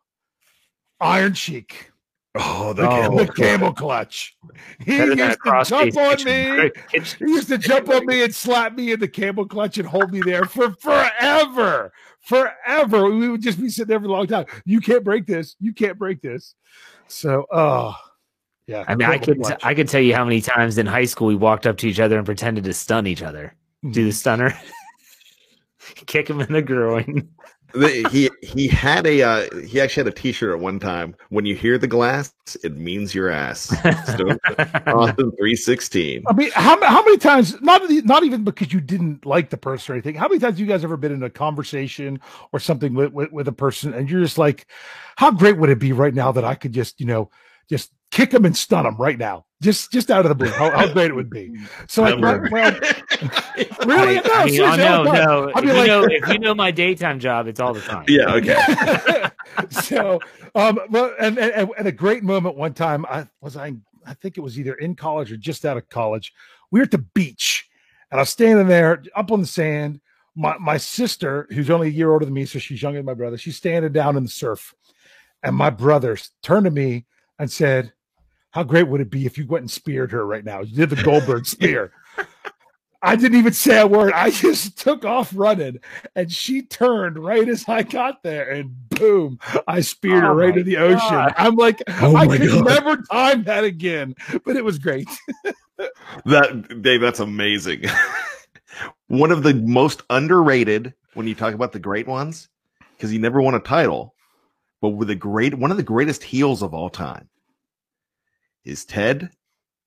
[1.00, 1.92] Iron Sheik.
[2.40, 4.38] Oh, the, oh, camel, the camel clutch.
[4.86, 6.72] He used to jump on me.
[6.92, 10.12] He used to jump on me and slap me in the camel clutch and hold
[10.12, 11.92] me there for forever.
[12.22, 13.10] Forever.
[13.10, 14.46] We would just be sitting there for a long time.
[14.66, 15.56] You can't break this.
[15.60, 16.54] You can't break this.
[17.08, 17.96] So, oh,
[18.68, 18.84] yeah.
[18.88, 19.60] I mean, I could clutch.
[19.64, 22.00] I could tell you how many times in high school we walked up to each
[22.00, 23.56] other and pretended to stun each other.
[23.82, 24.12] Do the mm-hmm.
[24.12, 24.54] stunner,
[25.96, 27.28] kick him in the groin
[27.74, 31.16] he he had a uh, he actually had a T-shirt at one time.
[31.30, 33.74] When you hear the glass, it means your ass.
[34.88, 36.24] Austin three sixteen.
[36.28, 37.60] I mean, how how many times?
[37.62, 40.16] Not not even because you didn't like the person or anything.
[40.16, 42.20] How many times have you guys ever been in a conversation
[42.52, 44.68] or something with, with with a person and you're just like,
[45.18, 47.30] how great would it be right now that I could just you know
[47.70, 50.50] just kick him and stun him right now, just just out of the blue.
[50.50, 51.56] How, how great it would be.
[51.88, 52.40] So like, well,
[53.86, 54.16] really?
[54.16, 55.52] No, I mean, no, no.
[55.54, 58.06] I mean, like, know, if you know my daytime job, it's all the time.
[58.08, 58.34] Yeah.
[58.34, 59.26] Okay.
[59.70, 60.20] so,
[60.56, 63.06] um, well, and, and and a great moment one time.
[63.06, 63.76] I was I
[64.06, 66.34] I think it was either in college or just out of college.
[66.72, 67.70] We were at the beach,
[68.10, 70.02] and I was standing there up on the sand.
[70.36, 73.14] My my sister, who's only a year older than me, so she's younger than my
[73.14, 74.74] brother, she's standing down in the surf,
[75.44, 77.06] and my brother turned to me
[77.40, 77.94] and said,
[78.58, 80.62] how great would it be if you went and speared her right now?
[80.62, 81.92] You did the Goldberg spear.
[83.04, 84.14] I didn't even say a word.
[84.14, 85.78] I just took off running,
[86.16, 90.58] and she turned right as I got there, and boom, I speared oh her right
[90.58, 90.92] in the God.
[90.92, 91.34] ocean.
[91.38, 92.66] I'm like, oh I could God.
[92.66, 95.08] never time that again, but it was great.
[96.26, 97.84] that Dave, that's amazing.
[99.08, 102.50] One of the most underrated when you talk about the great ones,
[102.96, 104.16] because he never won a title,
[104.82, 107.30] but with the great one of the greatest heels of all time
[108.68, 109.32] is Ted,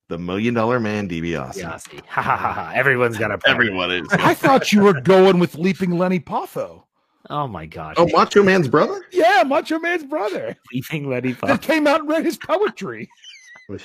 [0.08, 1.62] the Million Dollar Man DiBiase.
[2.08, 2.72] Ha ha ha ha!
[2.74, 3.38] Everyone's got a.
[3.46, 4.08] Everyone is.
[4.12, 6.82] I thought you were going with Leaping Lenny Poffo.
[7.28, 7.94] Oh my gosh!
[7.98, 9.04] Oh, Macho Man's brother?
[9.12, 10.56] Yeah, Macho Man's brother.
[10.72, 11.48] Leaping Lenny Poffo.
[11.48, 13.08] That came out and read his poetry.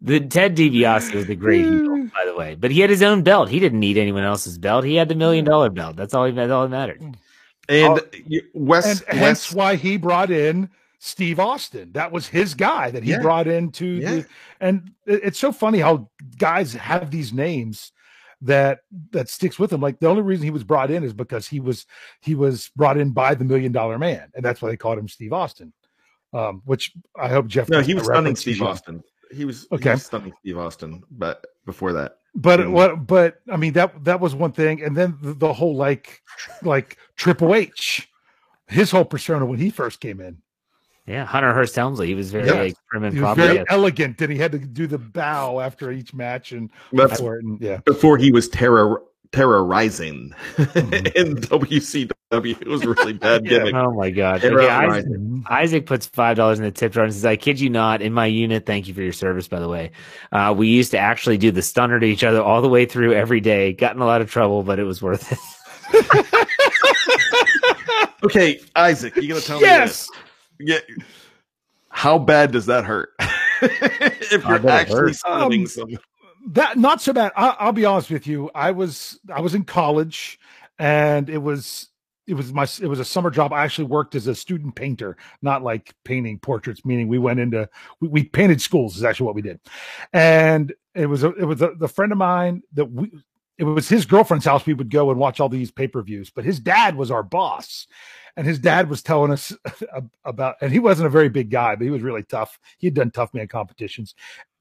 [0.00, 3.22] The Ted DiBiase was the great heel, by the way, but he had his own
[3.22, 3.48] belt.
[3.48, 4.84] He didn't need anyone else's belt.
[4.84, 5.96] He had the million dollar belt.
[5.96, 6.26] That's all.
[6.26, 7.00] He, that's all that mattered.
[7.00, 7.14] Mm.
[7.68, 8.00] And
[8.54, 11.92] Wes, and Wes, hence why he brought in Steve Austin.
[11.92, 13.20] That was his guy that he yeah.
[13.20, 14.10] brought into yeah.
[14.10, 14.26] the.
[14.60, 17.92] And it's so funny how guys have these names
[18.40, 19.80] that that sticks with him.
[19.80, 21.86] Like the only reason he was brought in is because he was
[22.20, 25.08] he was brought in by the Million Dollar Man, and that's why they called him
[25.08, 25.72] Steve Austin.
[26.32, 27.68] Um, which I hope Jeff.
[27.68, 29.02] No, he was stunning Steve Austin.
[29.30, 29.90] He was okay.
[29.90, 32.72] He was stunning Steve Austin, but before that but hmm.
[32.72, 34.82] what but i mean that that was one thing.
[34.82, 36.22] And then the, the, whole like
[36.62, 38.08] like triple h
[38.68, 40.38] his whole persona when he first came in.
[41.06, 42.54] Yeah hunter hearst helmsley he was very yeah.
[42.54, 45.90] like, prim and he was very elegant and he had to do the bow after
[45.90, 47.78] each match and before, and yeah.
[47.78, 50.94] before he was terror terrorizing mm-hmm.
[51.16, 52.60] in WCW.
[52.60, 53.74] It was really bad gimmick.
[53.74, 54.44] oh my god!
[54.44, 55.06] Okay, Isaac,
[55.48, 58.02] Isaac, puts five dollars in the tip jar and says, "I kid you not.
[58.02, 59.48] In my unit, thank you for your service.
[59.48, 59.92] By the way,
[60.32, 63.14] uh, we used to actually do the stunner to each other all the way through
[63.14, 63.72] every day.
[63.72, 65.38] Got in a lot of trouble, but it was worth it."
[68.24, 70.08] okay, Isaac, you gonna tell yes.
[70.58, 70.82] me this?
[70.88, 70.94] Yeah.
[71.90, 73.10] How bad does that hurt?
[73.60, 75.98] if you're actually stunning um, someone
[76.48, 77.32] that not so bad.
[77.36, 78.50] I, will be honest with you.
[78.54, 80.38] I was I was in college,
[80.78, 81.88] and it was
[82.26, 83.52] it was my it was a summer job.
[83.52, 86.84] I actually worked as a student painter, not like painting portraits.
[86.84, 87.68] Meaning we went into
[88.00, 89.60] we, we painted schools is actually what we did,
[90.12, 93.10] and it was a, it was a, the friend of mine that we
[93.58, 94.64] it was his girlfriend's house.
[94.66, 97.22] We would go and watch all these pay per views, but his dad was our
[97.22, 97.86] boss.
[98.36, 99.52] and his dad was telling us
[100.24, 102.56] about, and he wasn't a very big guy, but he was really tough.
[102.78, 104.14] He had done tough man competitions.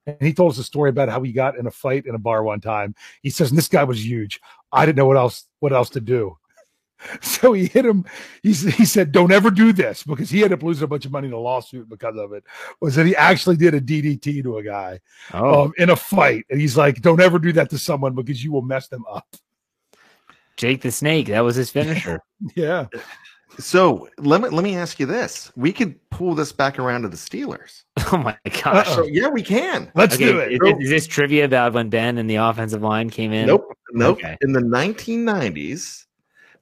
[0.08, 2.20] And he told us a story about how he got in a fight in a
[2.20, 2.96] bar one time.
[3.22, 4.40] He says, and this guy was huge.
[4.72, 6.38] I didn't know what else what else to do.
[7.22, 8.06] So he hit him.
[8.42, 11.12] He, he said, "Don't ever do this," because he ended up losing a bunch of
[11.12, 12.44] money in a lawsuit because of it.
[12.82, 15.00] Was that he actually did a DDT to a guy
[15.32, 18.44] Oh, um, in a fight, and he's like, "Don't ever do that to someone because
[18.44, 19.28] you will mess them up."
[20.58, 21.28] Jake the Snake.
[21.28, 22.20] That was his finisher.
[22.56, 22.88] Yeah,
[23.60, 27.08] So let me let me ask you this: We could pull this back around to
[27.10, 27.84] the Steelers.
[28.14, 28.88] oh my gosh.
[28.90, 29.92] So yeah, we can.
[29.96, 30.52] let's Okay, do it.
[30.54, 33.48] Is, this- is this trivia about when Ben and the offensive line came in?
[33.48, 34.18] Nope, nope.
[34.20, 34.38] Okay.
[34.42, 36.06] In the 1990s,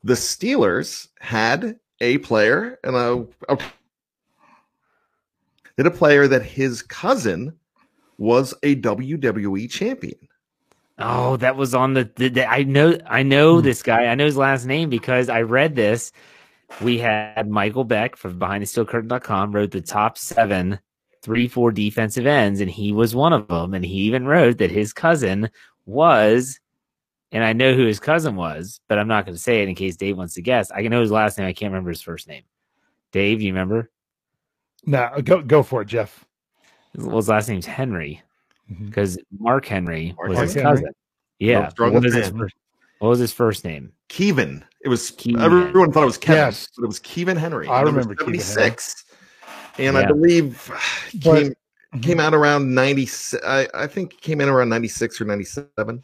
[0.05, 3.57] the Steelers had a player and a, a
[5.77, 7.53] had a player that his cousin
[8.17, 10.17] was a WWE champion.
[10.97, 13.65] Oh, that was on the, the, the- I know I know Hmm.
[13.65, 14.05] this guy.
[14.05, 16.13] I know his last name because I read this.
[16.81, 20.79] We had Michael Beck from behind the steel curtain.com wrote the top seven
[21.21, 23.73] three four defensive ends, and he was one of them.
[23.73, 25.49] And he even wrote that his cousin
[25.85, 26.59] was,
[27.31, 29.75] and I know who his cousin was, but I'm not going to say it in
[29.75, 30.71] case Dave wants to guess.
[30.71, 31.47] I can know his last name.
[31.47, 32.43] I can't remember his first name.
[33.11, 33.89] Dave, do you remember?
[34.85, 36.25] Now go go for it, Jeff.
[36.95, 38.21] Well, his last name's Henry
[38.71, 38.85] mm-hmm.
[38.85, 40.71] because Mark Henry Mark was his Henry.
[40.71, 40.91] cousin.
[41.39, 41.71] Yeah.
[41.77, 42.55] What, was his first,
[42.99, 43.91] what was his first name?
[44.07, 44.63] Kevin.
[44.85, 45.41] It was Kevin.
[45.41, 46.69] everyone thought it was Kevin, Yes.
[46.77, 47.67] but it was Kevin Henry.
[47.67, 48.39] I remember Kevin Henry.
[48.39, 49.03] 76.
[49.79, 49.99] And Yeah.
[50.01, 50.71] I believe
[51.23, 51.53] But- came
[52.01, 53.07] came out around 90
[53.45, 56.03] I, I think came in around 96 or 97.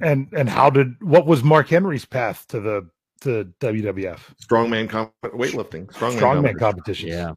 [0.00, 5.12] And and how did what was Mark Henry's path to the to WWF Strongman comp-
[5.22, 5.86] weightlifting.
[5.92, 7.08] Strongman, strongman competition.
[7.08, 7.32] Yeah.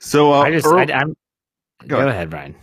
[0.00, 1.08] So uh, I just, ear- I, I'm,
[1.82, 2.08] Go go, ahead.
[2.08, 2.54] ahead, Brian.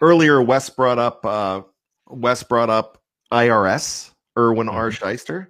[0.00, 1.62] earlier Wes brought up uh
[2.08, 2.98] Wes brought up
[3.32, 4.72] IRS, Irwin Mhm.
[4.74, 4.90] R.
[4.90, 5.46] Schyster.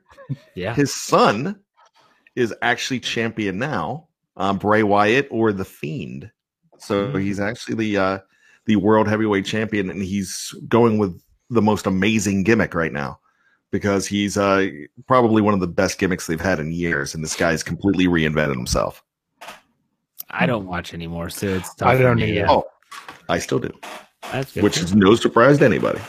[0.54, 0.74] Yeah.
[0.74, 1.60] His son
[2.36, 6.30] is actually champion now, um, Bray Wyatt or the Fiend.
[6.78, 7.22] So Mm.
[7.22, 8.18] he's actually the uh,
[8.66, 13.18] the world heavyweight champion, and he's going with the most amazing gimmick right now
[13.70, 14.68] because he's uh,
[15.06, 18.54] probably one of the best gimmicks they've had in years, and this guy's completely reinvented
[18.56, 19.02] himself.
[20.30, 22.24] I don't watch anymore, so it's tough I for don't me.
[22.24, 22.32] either.
[22.40, 22.50] Yeah.
[22.50, 22.64] Oh,
[23.28, 23.70] I still do,
[24.32, 24.62] That's good.
[24.62, 26.00] which is no surprise to anybody.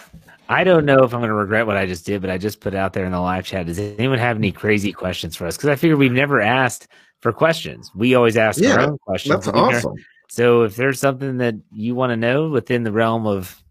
[0.49, 2.59] I don't know if I'm going to regret what I just did, but I just
[2.59, 3.65] put out there in the live chat.
[3.65, 5.55] Does anyone have any crazy questions for us?
[5.55, 6.87] Because I figure we've never asked
[7.21, 7.89] for questions.
[7.95, 9.45] We always ask our own questions.
[9.45, 9.95] That's We've awesome.
[10.29, 13.63] So if there's something that you want to know within the realm of,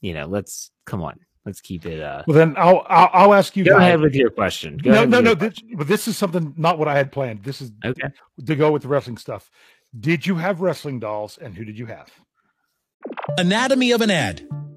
[0.00, 2.00] you know, let's come on, let's keep it.
[2.00, 3.82] uh Well, then I'll I'll, I'll ask you Go guys.
[3.82, 4.78] ahead with your question.
[4.78, 5.30] Go no, ahead no, no.
[5.30, 7.44] your This, but this is something not what I had planned.
[7.44, 8.08] This is Okay.
[8.44, 9.50] to go with the wrestling stuff.
[9.98, 12.10] Did you have wrestling dolls, and who did you have?
[13.38, 14.46] Anatomy of an ad.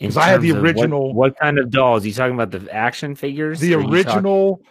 [0.00, 2.04] In 'Cause I had the of what- original- What, kind of dolls?
[2.06, 3.60] you talking about the action figures?
[3.60, 4.62] The Or you talk- original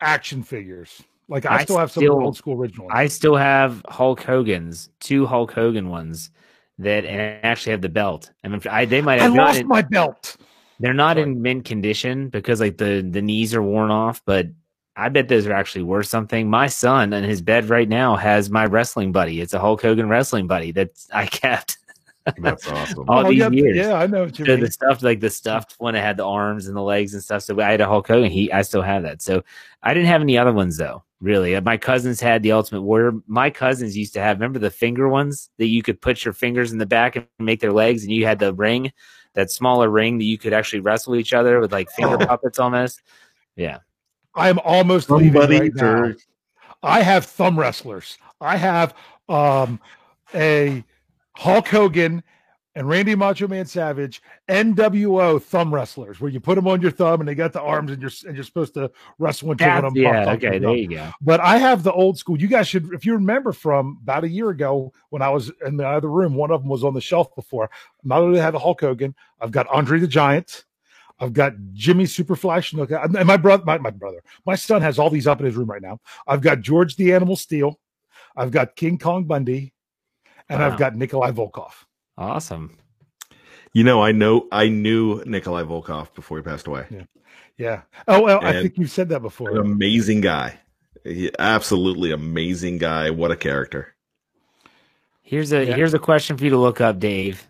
[0.00, 1.02] action figures.
[1.28, 2.88] Like I, I still have some still- old school original.
[2.90, 6.30] I still have Hulk Hogan's, two Hulk Hogan ones
[6.78, 8.30] that and actually have the belt.
[8.44, 10.36] I mean, I, they might have not lost in- my belt.
[10.80, 11.30] They're not Sorry.
[11.30, 14.46] in mint condition because like the the knees are worn off, but
[14.96, 16.48] I bet those are actually worth something.
[16.50, 19.40] My son in his bed right now has my wrestling buddy.
[19.40, 21.76] It's a Hulk Hogan wrestling buddy that I kept
[22.38, 23.04] That's awesome.
[23.08, 23.76] all Oh, these yeah, years.
[23.76, 24.60] yeah, I know what you So mean.
[24.64, 27.42] the stuff like the stuffed one that had the arms and the legs and stuff.
[27.42, 28.30] So I had a Hulk Hogan.
[28.30, 29.22] He I still have that.
[29.22, 29.42] So
[29.82, 31.02] I didn't have any other ones though.
[31.22, 33.12] Really, my cousins had the Ultimate Warrior.
[33.26, 34.38] My cousins used to have.
[34.38, 37.60] Remember the finger ones that you could put your fingers in the back and make
[37.60, 38.90] their legs, and you had the ring,
[39.34, 42.26] that smaller ring that you could actually wrestle each other with like finger Oh.
[42.26, 43.02] puppets almost.
[43.54, 43.78] Yeah,
[44.34, 46.02] I am almost leaving Somebody right now.
[46.08, 46.16] to-
[46.82, 48.16] I have thumb wrestlers.
[48.40, 48.94] I have
[49.28, 49.78] um,
[50.34, 50.82] a
[51.40, 52.22] Hulk Hogan
[52.74, 57.20] and Randy Macho Man Savage, NWO thumb wrestlers, where you put them on your thumb
[57.20, 59.94] and they got the arms and you're and you're supposed to wrestle until one of
[59.94, 61.10] them yeah, okay, there you go.
[61.22, 62.38] But I have the old school.
[62.38, 65.78] You guys should, if you remember from about a year ago when I was in
[65.78, 67.70] the other room, one of them was on the shelf before.
[68.04, 70.66] Not only have a Hulk Hogan, I've got Andre the Giant,
[71.18, 74.98] I've got Jimmy Superfly Snuka, uh, and my brother, my, my brother, my son has
[74.98, 76.00] all these up in his room right now.
[76.26, 77.80] I've got George the Animal Steele,
[78.36, 79.72] I've got King Kong Bundy,
[80.50, 80.70] and Wow.
[80.70, 81.84] I've got Nikolai Volkoff.
[82.18, 82.76] Awesome.
[83.72, 86.86] You know, I know I knew Nikolai Volkoff before he passed away.
[86.90, 87.04] Yeah.
[87.56, 87.82] Yeah.
[88.08, 89.50] Oh, well, I think you've said that before.
[89.50, 90.58] An amazing guy.
[91.04, 93.10] He, absolutely amazing guy.
[93.10, 93.94] What a character.
[95.22, 95.76] Here's a Yeah.
[95.76, 97.46] here's a question for you to look up, Dave.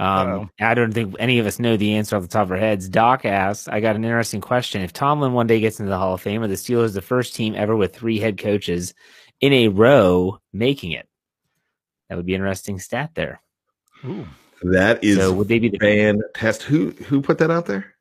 [0.00, 2.56] Um, I don't think any of us know the answer off the top of our
[2.56, 2.88] heads.
[2.88, 4.80] Doc asks, I got an interesting question.
[4.82, 7.34] If Tomlin one day gets into the Hall of Fame, are the Steelers the first
[7.34, 8.94] team ever with three head coaches
[9.40, 11.08] in a row making it?
[12.08, 13.40] That would be an interesting stat there.
[14.04, 14.26] Ooh.
[14.62, 16.66] That is so would they be the fantastic.
[16.68, 17.94] Who who put that out there?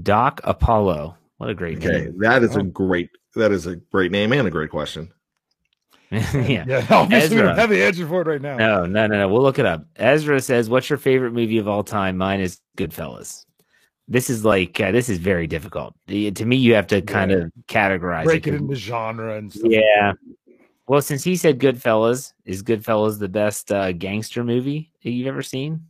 [0.00, 1.16] Doc Apollo?
[1.36, 2.18] What a great Okay, name.
[2.20, 2.60] that is Oh.
[2.60, 5.12] a great that is a great name and a great question.
[6.10, 6.64] yeah.
[6.66, 6.86] Yeah.
[6.90, 8.56] Obviously, we don't have the answer for it right now.
[8.56, 9.28] No, no, no, no.
[9.28, 9.86] We'll look it up.
[9.96, 13.44] Ezra says, "What's your favorite movie of all time?" Mine is Goodfellas.
[14.08, 15.94] This is like uh, this is very difficult.
[16.06, 17.36] The- To me, you have to kind Yeah.
[17.38, 19.70] of categorize Break it into genre and stuff.
[19.70, 20.12] Yeah.
[20.88, 25.42] Well, since he said Goodfellas, is Goodfellas the best uh, gangster movie that you've ever
[25.42, 25.86] seen?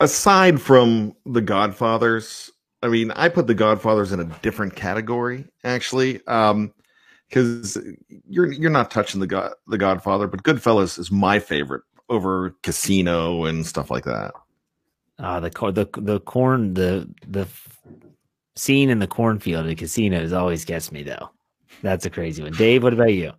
[0.00, 2.50] Aside from the Godfathers,
[2.82, 6.72] I mean, I put the Godfathers in a different category actually, um,
[7.28, 7.78] because
[8.28, 13.44] you're you're not touching the God the Godfather, but Goodfellas is my favorite over Casino
[13.44, 14.32] and stuff like that.
[15.18, 17.48] Uh, the the the corn the the
[18.54, 21.30] scene in the cornfield at Casino casinos always gets me though.
[21.82, 22.52] That's a crazy one.
[22.52, 23.32] Dave, what about you?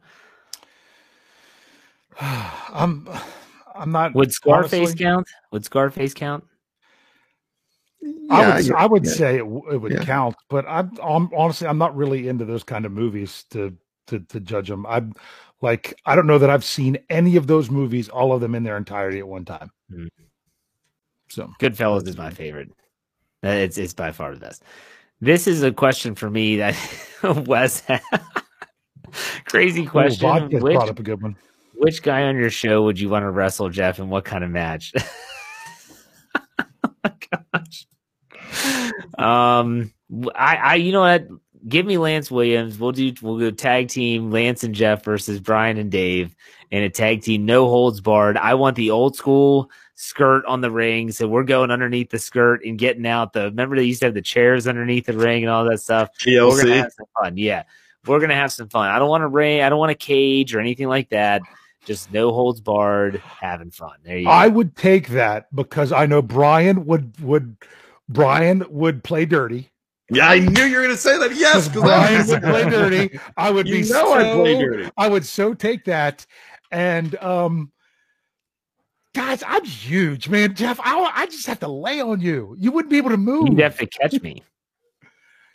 [2.20, 3.08] I'm
[3.76, 5.28] I'm not Would Scarface honestly, count?
[5.52, 6.44] Would Scarface count?
[8.30, 9.12] I Yeah, would yeah, I would yeah.
[9.12, 10.04] say it, it would Yeah.
[10.04, 13.76] count, but I'm, I'm honestly I'm not really into those kind of movies to
[14.08, 14.86] to to judge them.
[14.86, 15.14] I'm
[15.62, 18.64] like I don't know that I've seen any of those movies, all of them in
[18.64, 19.70] their entirety at one time.
[19.92, 20.08] Hmm.
[21.30, 22.72] So Goodfellas is my favorite.
[23.44, 24.64] It's it's by far the best.
[25.22, 26.76] This is a question for me that
[27.48, 28.02] Wes had.
[29.46, 30.28] crazy Ooh, question.
[30.28, 31.36] Vodka's which, brought up a good one.
[31.78, 34.50] Which guy on your show would you want to wrestle, Jeff, and what kind of
[34.50, 34.94] match?
[36.36, 37.14] oh my
[37.54, 37.88] gosh.
[39.18, 39.94] Um,
[40.36, 41.28] I, I, you know what?
[41.68, 42.80] Give me Lance Williams.
[42.80, 46.36] We'll do, we'll go tag team Lance and Jeff versus Brian and Dave
[46.72, 48.38] in a tag team, no holds barred.
[48.38, 51.12] I want the old school skirt on the ring.
[51.12, 54.14] So we're going underneath the skirt and getting out the, remember they used to have
[54.14, 56.10] the chairs underneath the ring and all that stuff.
[56.50, 57.38] We're gonna have some fun.
[57.38, 57.64] Yeah.
[58.06, 58.90] We're gonna have some fun.
[58.90, 61.42] I don't want to ring, I don't want a cage or anything like that.
[61.88, 63.94] Just no holds barred, having fun.
[64.04, 64.30] There you go.
[64.32, 67.56] I would take that because I know Brian would would
[68.10, 69.72] Brian would play dirty.
[70.12, 71.34] Yeah, I knew you were going to say that.
[71.36, 73.20] Yes, Because 'cause I Brian would play dirty.
[73.38, 74.90] I would You be know so I play dirty.
[74.98, 76.26] I would so take that.
[76.72, 77.72] And um
[79.16, 80.56] guys, I'm huge, man.
[80.56, 82.54] Jeff, I, I just have to lay on you.
[82.60, 83.48] You wouldn't be able to move.
[83.48, 84.44] You'd have to catch me.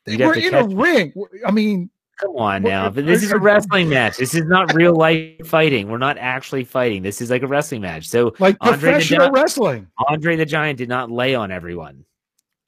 [0.07, 0.75] You'd We're in catch a me.
[0.75, 1.13] ring.
[1.47, 1.91] I mean,
[2.23, 2.89] Come on now.
[2.89, 4.17] But this is a wrestling match.
[4.17, 5.89] This is not real life fighting.
[5.91, 7.03] We're not actually fighting.
[7.03, 8.09] This is like a wrestling match.
[8.09, 9.89] So like Andre professional Gi- wrestling.
[10.09, 12.05] Andre the Giant did not lay on everyone.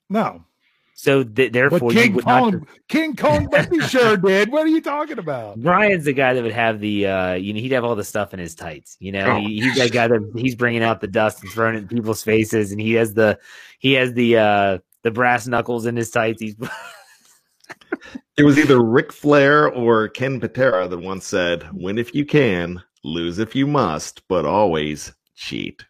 [0.09, 0.43] No.
[0.97, 2.41] So th- But therefore, you King would not.
[2.53, 4.49] Kong, King Kong Bundy sure did.
[4.51, 5.59] What are you talking about?
[5.59, 8.33] Brian's the guy that would have the, uh, you know, he'd have all the stuff
[8.33, 8.95] in his tights.
[8.99, 9.39] You know, Oh.
[9.41, 12.23] he, he's that guy that he's bringing out the dust and throwing it in people's
[12.23, 13.37] faces, and he has the,
[13.79, 16.41] he has the, uh, the brass knuckles in his tights.
[16.41, 16.55] He's
[18.37, 22.81] It was either Ric Flair or Ken Patera that once said, "Win if you can,
[23.03, 25.85] lose if you must, but always cheat."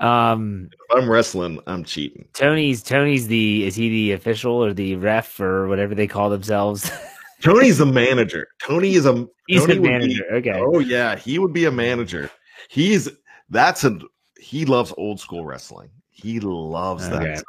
[0.00, 2.26] um If I'm wrestling, I'm cheating.
[2.32, 6.90] Tony's Tony's the is he the official or the ref or whatever they call themselves?
[7.42, 8.48] Tony's the manager.
[8.62, 10.24] Tony is a He's Tony the would be- manager.
[10.32, 10.52] okay.
[10.62, 12.30] oh yeah, he would be a manager.
[12.68, 13.08] He's
[13.50, 13.98] that's a
[14.38, 15.90] he loves old school wrestling.
[16.08, 17.18] He loves Okay.
[17.24, 17.38] that.
[17.38, 17.46] Stuff.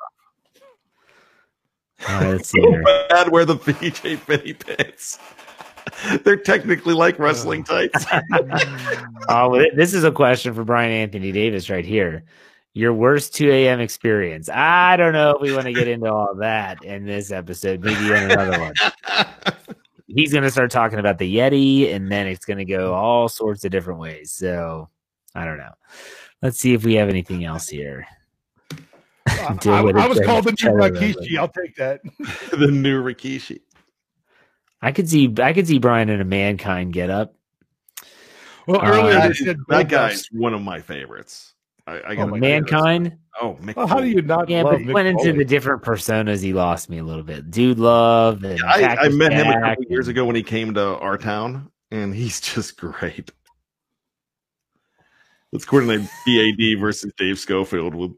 [2.09, 2.83] Let's So here.
[3.09, 5.19] bad wear the VJ Finney pants.
[6.23, 7.23] They're technically like oh.
[7.23, 8.05] wrestling tights.
[9.29, 12.23] Oh, this is a question for Brian Anthony Davis right here.
[12.73, 13.79] Your worst 2 a.m.
[13.79, 14.49] experience.
[14.49, 17.81] I don't know if we want to get into all that in this episode.
[17.81, 18.73] Maybe in another one.
[20.07, 23.29] He's going to start talking about the Yeti, and then it's going to go all
[23.29, 24.31] sorts of different ways.
[24.31, 24.89] So
[25.35, 25.73] I don't know.
[26.41, 28.07] Let's see if we have anything else here.
[29.27, 30.99] I, I- I was called the new to remember.
[30.99, 31.37] Rikishi.
[31.37, 32.01] I'll take that.
[32.51, 33.59] the new Rikishi.
[34.81, 37.35] I could see I could see Brian in a mankind get up.
[38.67, 39.89] Well, Uh, earlier That, they said that Goldust.
[39.89, 41.53] guy's one of my favorites.
[41.87, 43.17] I, I Oh gotta my Mankind.
[43.41, 45.37] Oh, Mick Well, how do you not Yeah, love but he Mick went into Foley?
[45.39, 46.41] the different personas.
[46.43, 47.49] He lost me a little bit.
[47.49, 50.43] Dude Love and I, I Cactus met him a Jack couple years ago when he
[50.43, 53.31] came to our town, and he's just great.
[55.51, 58.15] Let's coordinate BAD versus Dave Schofield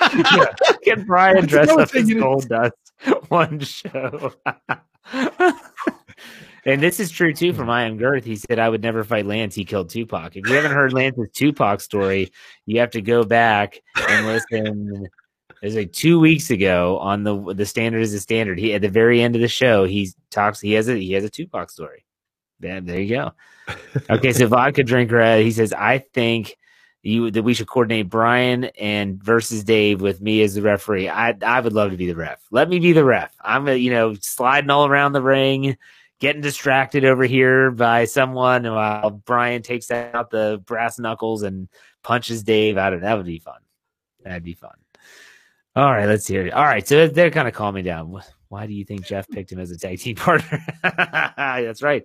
[0.14, 0.80] with.
[0.82, 2.72] Get Brian dress up as Goldust
[3.28, 4.32] one show.
[6.64, 8.24] and this is true too from I Am Girth.
[8.24, 9.54] He said I would never fight Lance.
[9.54, 10.36] He killed Tupac.
[10.36, 12.32] If you haven't heard Lance's Tupac story,
[12.66, 15.06] you have to go back and listen.
[15.62, 18.58] It was like two weeks ago on the the standard is the standard.
[18.58, 20.60] He at the very end of the show, he talks.
[20.60, 22.04] He has a he has a Tupac story.
[22.60, 23.32] Yeah, there you go.
[24.08, 25.20] Okay, so vodka drinker.
[25.20, 26.56] Uh, he says I think
[27.02, 31.08] you that we should coordinate Brian and versus Dave with me as the referee.
[31.08, 32.40] I I would love to be the ref.
[32.50, 33.34] Let me be the ref.
[33.40, 35.76] I'm a, you know sliding all around the ring,
[36.18, 41.68] getting distracted over here by someone while Brian takes out the brass knuckles and
[42.02, 43.60] punches Dave out of that would be fun.
[44.22, 44.74] That'd be fun.
[45.76, 46.52] All right, let's hear it.
[46.52, 48.20] All right, so they're kind of calming down.
[48.48, 50.62] Why do you think Jeff picked him as a tag team partner?
[50.82, 52.04] That's right.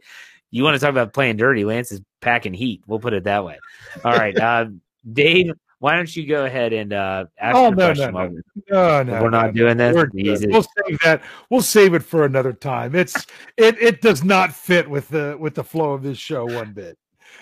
[0.52, 1.66] You want to talk about playing dirty?
[1.66, 2.84] Lance is packing heat.
[2.88, 3.60] We'll put it that way.
[4.04, 4.68] All right, uh,
[5.14, 5.52] Dave.
[5.80, 8.12] Why don't you go ahead and uh, ask Oh your no, no, question?
[8.14, 9.22] no, while- no, no.
[9.24, 9.88] We're not no, doing no.
[9.88, 9.96] this?
[9.96, 10.24] We're good.
[10.24, 10.46] Jesus.
[10.50, 11.22] We'll save that.
[11.50, 12.96] We'll save it for another time.
[12.96, 13.26] It's
[13.58, 13.78] it.
[13.82, 16.98] It does not fit with the with the flow of this show one bit.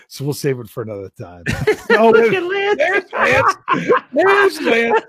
[0.07, 1.43] So we'll save it for another time.
[1.91, 3.11] Oh, Look there- at Lance.
[3.11, 3.55] there's Lance.
[4.14, 5.05] There's Lance.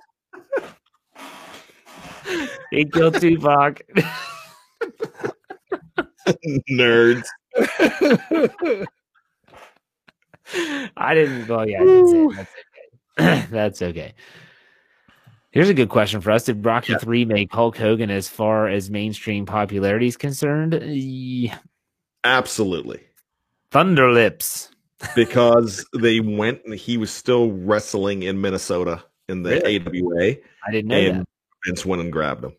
[2.70, 3.80] He killed Tupac.
[6.70, 7.24] Nerds.
[10.96, 11.48] I didn't.
[11.48, 12.36] Well, yeah, I did say it.
[12.36, 12.50] That's
[13.18, 13.46] okay.
[13.50, 14.14] That's okay.
[15.52, 16.44] Here's a good question for us.
[16.44, 20.80] Did Rocky Three make Hulk Hogan as far as mainstream popularity is concerned?
[20.84, 21.58] Yeah.
[22.24, 23.00] Absolutely.
[23.70, 24.70] Thunderlips.
[25.14, 29.76] Because they went and he was still wrestling in Minnesota in the Really?
[29.78, 30.36] AWA.
[30.66, 31.26] I didn't know and that.
[31.66, 32.52] Vince went and grabbed him.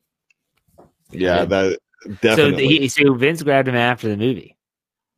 [1.11, 1.45] Yeah, Yeah.
[1.45, 2.67] that So, definitely.
[2.67, 4.55] he, so Vince grabbed him after the movie.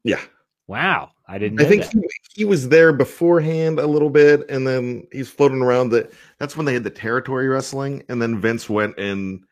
[0.04, 0.22] yeah.
[0.68, 1.62] Wow, I didn't.
[1.62, 1.94] I think that.
[1.94, 5.90] he, he was there beforehand a little bit, and then he's floating around.
[5.90, 9.44] That that's when they had the territory wrestling, and then Vince went and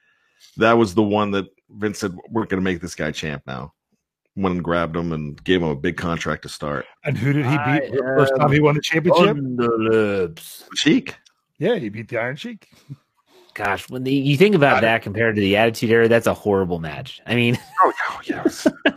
[0.57, 3.73] that was the one that Vince said, "We're going to make this guy champ now."
[4.38, 6.86] Went and grabbed him and gave him a big contract to start.
[7.05, 9.38] And who did he beat the first time he won the championship?
[9.38, 10.63] Thunderlips.
[10.76, 11.15] Cheek.
[11.57, 12.67] Yeah, he beat the Iron Sheik.
[13.53, 16.80] Gosh, when the, you think about that compared to the Attitude Era, that's a horrible
[16.80, 17.21] match.
[17.26, 17.93] I mean, Oh
[18.28, 18.43] yeah, oh,
[18.86, 18.91] yeah.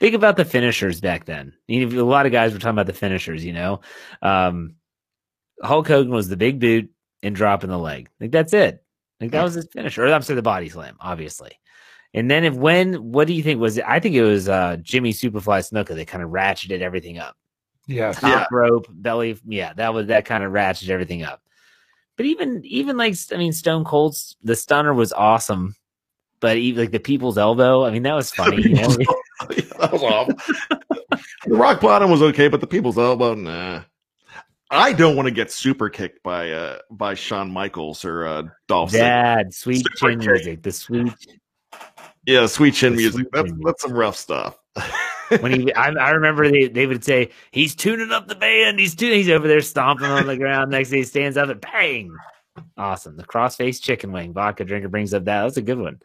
[0.00, 1.52] think about the finishers back then.
[1.68, 3.44] You know, a lot of guys were talking about the finishers.
[3.44, 3.80] You know,
[4.22, 4.74] um,
[5.62, 6.90] Hulk Hogan was the big boot
[7.22, 8.08] and dropping the leg.
[8.20, 8.82] Like that's it.
[9.20, 10.04] Like that was his finisher.
[10.04, 11.52] Or I'm sorry, the body slam, obviously.
[12.12, 13.84] And then if when what do you think was it?
[13.86, 17.36] I think it was uh Jimmy Superfly Snuka that kind of ratcheted everything up.
[17.86, 18.12] Yeah.
[18.12, 21.42] Top rope, belly, yeah, that was that kind of ratcheted everything up.
[22.16, 25.76] But even even like I mean Stone Cold's the stunner was awesome.
[26.40, 28.62] But even like the people's elbow, I mean that was funny.
[28.62, 28.88] You know?
[29.48, 30.34] that was awful.
[31.46, 33.82] the rock bottom was okay, but the people's elbow, nah.
[34.72, 38.92] I don't want to get super kicked by uh by Shawn Michaels or uh Dolph.
[38.92, 40.28] Dad, sweet Super chin kick.
[40.28, 41.12] music, the sweet
[42.26, 43.14] Yeah, sweet chin music.
[43.14, 44.58] sweet That's chin that's some rough stuff.
[45.40, 48.94] when he I, I remember they, they would say he's tuning up the band he's
[48.94, 52.14] tuning he's over there stomping on the ground next day he stands up and bang
[52.76, 56.00] awesome the crossface chicken wing vodka drinker brings up that that's a good one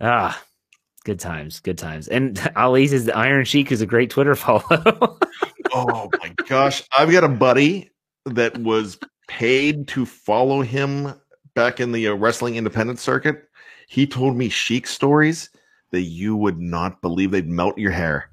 [0.00, 0.42] ah
[1.04, 5.18] good times good times and Ali's says the iron sheik is a great twitter follow
[5.72, 6.82] oh my gosh.
[6.96, 7.90] I've got a buddy
[8.26, 8.98] that was
[9.28, 11.14] paid to follow him
[11.54, 13.44] back in the uh, wrestling independent circuit.
[13.88, 15.50] He told me Sheik stories
[15.90, 18.30] that you would not believe they'd melt your hair.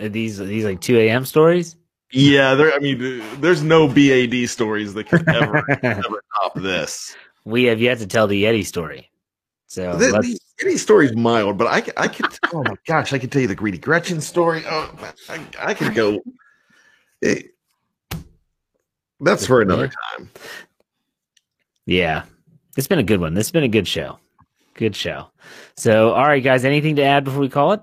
[0.00, 1.76] Are these are these like 2 a.m stories
[2.10, 7.14] Yeah, there I mean there's no BAD stories that could ever ever top this.
[7.44, 9.08] we have yet to tell the yeti story
[9.74, 13.32] so The, the, any story's mild, but I, I could, oh my gosh, I could
[13.32, 14.62] tell you the Greedy Gretchen story.
[14.66, 14.94] Oh,
[15.28, 16.20] I, I could go.
[17.22, 17.40] Eh,
[19.20, 20.28] that's for another time.
[21.86, 22.24] Yeah.
[22.76, 23.32] It's been a good one.
[23.32, 24.18] This has been a good show.
[24.74, 25.28] Good show.
[25.76, 27.80] So, all right, guys, anything to add before we call it?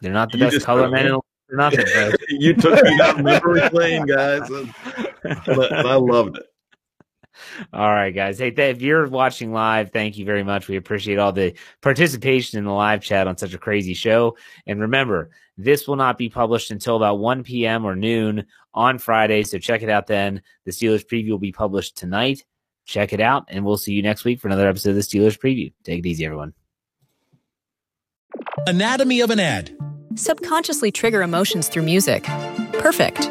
[0.00, 1.18] They're not the You best color men.
[1.48, 2.16] They're not the best.
[2.28, 4.48] you took me down memory lane, guys.
[4.50, 4.72] and-
[5.46, 6.46] but I loved it.
[7.72, 8.38] All right, guys.
[8.38, 10.68] Hey, th- if you're watching live, thank you very much.
[10.68, 14.36] We appreciate all the participation in the live chat on such a crazy show.
[14.66, 17.84] And remember, this will not be published until about 1 p.m.
[17.84, 19.42] or noon on Friday.
[19.42, 20.42] So check it out then.
[20.64, 22.44] The Steelers preview will be published tonight.
[22.86, 25.38] Check it out, and we'll see you next week for another episode of the Steelers
[25.38, 25.72] preview.
[25.84, 26.54] Take it easy, everyone.
[28.66, 29.76] Anatomy of an ad.
[30.16, 32.24] Subconsciously trigger emotions through music.
[32.74, 33.30] Perfect.